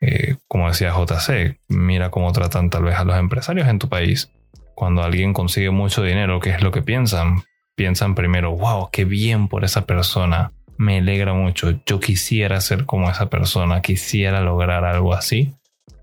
[0.00, 4.30] Eh, como decía JC, mira cómo tratan tal vez a los empresarios en tu país.
[4.74, 7.42] Cuando alguien consigue mucho dinero, ¿qué es lo que piensan?
[7.76, 13.10] Piensan primero, wow, qué bien por esa persona, me alegra mucho, yo quisiera ser como
[13.10, 15.54] esa persona, quisiera lograr algo así.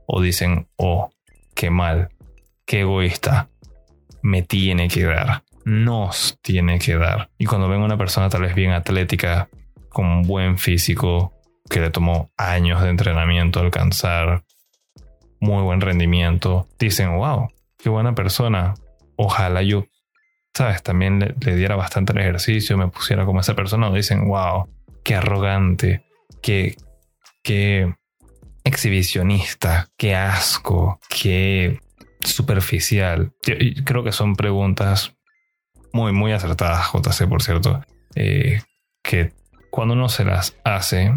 [0.06, 1.10] O dicen, oh,
[1.56, 2.10] qué mal,
[2.66, 3.50] qué egoísta,
[4.22, 7.30] me tiene que dar, nos tiene que dar.
[7.38, 9.50] Y cuando ven una persona tal vez bien atlética,
[9.90, 11.34] con un buen físico,
[11.70, 14.44] que le tomó años de entrenamiento alcanzar
[15.40, 17.48] muy buen rendimiento, dicen, wow,
[17.78, 18.74] qué buena persona.
[19.16, 19.86] Ojalá yo,
[20.54, 23.92] sabes, también le, diera bastante ejercicio, me pusiera como esa persona.
[23.92, 24.70] Dicen, wow,
[25.04, 26.06] qué arrogante,
[26.42, 26.76] qué,
[27.44, 27.94] qué
[28.64, 31.80] exhibicionista, qué asco, qué
[32.22, 33.34] superficial.
[33.86, 35.16] creo que son preguntas
[35.92, 37.84] muy, muy acertadas, JC, por cierto,
[38.16, 38.62] eh,
[39.04, 39.34] que
[39.70, 41.12] cuando uno se las hace,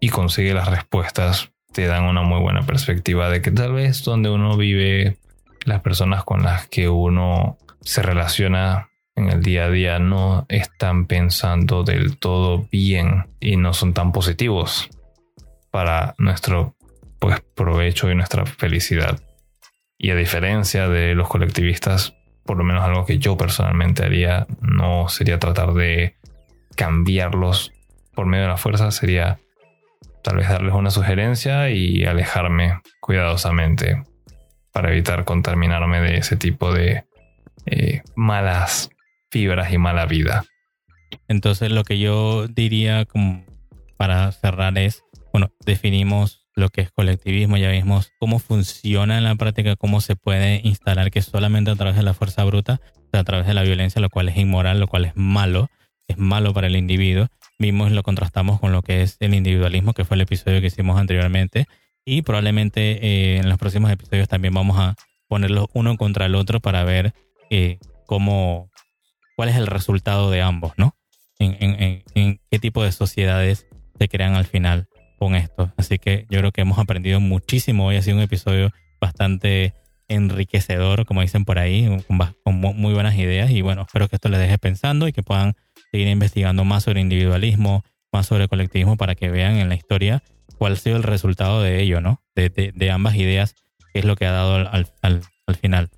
[0.00, 4.30] y consigue las respuestas, te dan una muy buena perspectiva de que tal vez donde
[4.30, 5.18] uno vive,
[5.66, 11.06] las personas con las que uno se relaciona en el día a día no están
[11.06, 14.88] pensando del todo bien y no son tan positivos
[15.70, 16.74] para nuestro
[17.18, 19.20] pues, provecho y nuestra felicidad.
[19.98, 22.14] Y a diferencia de los colectivistas,
[22.44, 26.16] por lo menos algo que yo personalmente haría no sería tratar de
[26.74, 27.72] cambiarlos
[28.14, 29.38] por medio de la fuerza, sería
[30.22, 34.02] tal vez darles una sugerencia y alejarme cuidadosamente
[34.72, 37.04] para evitar contaminarme de ese tipo de
[37.66, 38.90] eh, malas
[39.30, 40.44] fibras y mala vida.
[41.28, 43.06] Entonces lo que yo diría
[43.96, 45.02] para cerrar es,
[45.32, 50.16] bueno, definimos lo que es colectivismo, ya vimos cómo funciona en la práctica, cómo se
[50.16, 52.80] puede instalar que solamente a través de la fuerza bruta,
[53.12, 55.68] a través de la violencia, lo cual es inmoral, lo cual es malo,
[56.08, 57.28] es malo para el individuo
[57.60, 60.98] vimos, lo contrastamos con lo que es el individualismo, que fue el episodio que hicimos
[60.98, 61.66] anteriormente.
[62.04, 64.96] Y probablemente eh, en los próximos episodios también vamos a
[65.28, 67.12] ponerlos uno contra el otro para ver
[67.50, 68.70] eh, cómo,
[69.36, 70.96] cuál es el resultado de ambos, ¿no?
[71.38, 73.66] En, qué tipo de sociedades
[73.98, 74.88] se crean al final
[75.18, 75.72] con esto.
[75.76, 77.86] Así que yo creo que hemos aprendido muchísimo.
[77.86, 78.70] Hoy ha sido un episodio
[79.00, 79.74] bastante
[80.08, 81.88] enriquecedor, como dicen por ahí,
[82.44, 83.50] con, muy buenas ideas.
[83.50, 85.54] Y bueno, espero que esto les deje pensando y que puedan
[85.90, 90.22] seguir investigando más sobre individualismo, más sobre colectivismo para que vean en la historia
[90.60, 92.22] cuál ha sido el resultado de ello, ¿no?
[92.34, 93.54] De, ambas ideas,
[93.94, 95.88] qué es lo que ha dado al, final.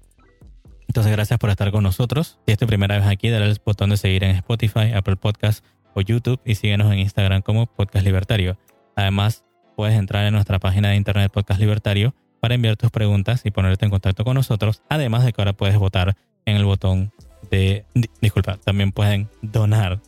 [0.93, 2.39] Entonces, gracias por estar con nosotros.
[2.45, 5.65] Si es tu primera vez aquí, dale al botón de seguir en Spotify, Apple Podcast
[5.95, 8.59] o YouTube y síguenos en Instagram como Podcast Libertario.
[8.95, 9.43] Además,
[9.75, 13.87] puedes entrar en nuestra página de internet Podcast Libertario para enviar tus preguntas y ponerte
[13.87, 14.83] en contacto con nosotros.
[14.91, 16.15] Además de que ahora puedes votar
[16.45, 17.11] en el botón
[17.51, 17.87] de,
[18.21, 19.99] disculpa, también pueden donar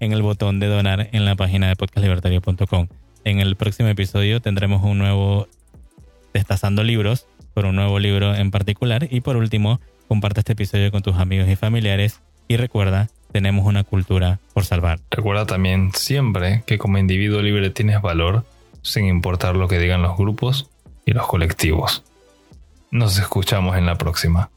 [0.00, 2.88] en el botón de donar en la página de podcastlibertario.com.
[3.22, 5.46] En el próximo episodio tendremos un nuevo
[6.34, 11.02] Destazando libros por un nuevo libro en particular y por último, comparte este episodio con
[11.02, 15.00] tus amigos y familiares y recuerda, tenemos una cultura por salvar.
[15.10, 18.44] Recuerda también siempre que como individuo libre tienes valor
[18.82, 20.70] sin importar lo que digan los grupos
[21.04, 22.04] y los colectivos.
[22.90, 24.50] Nos escuchamos en la próxima.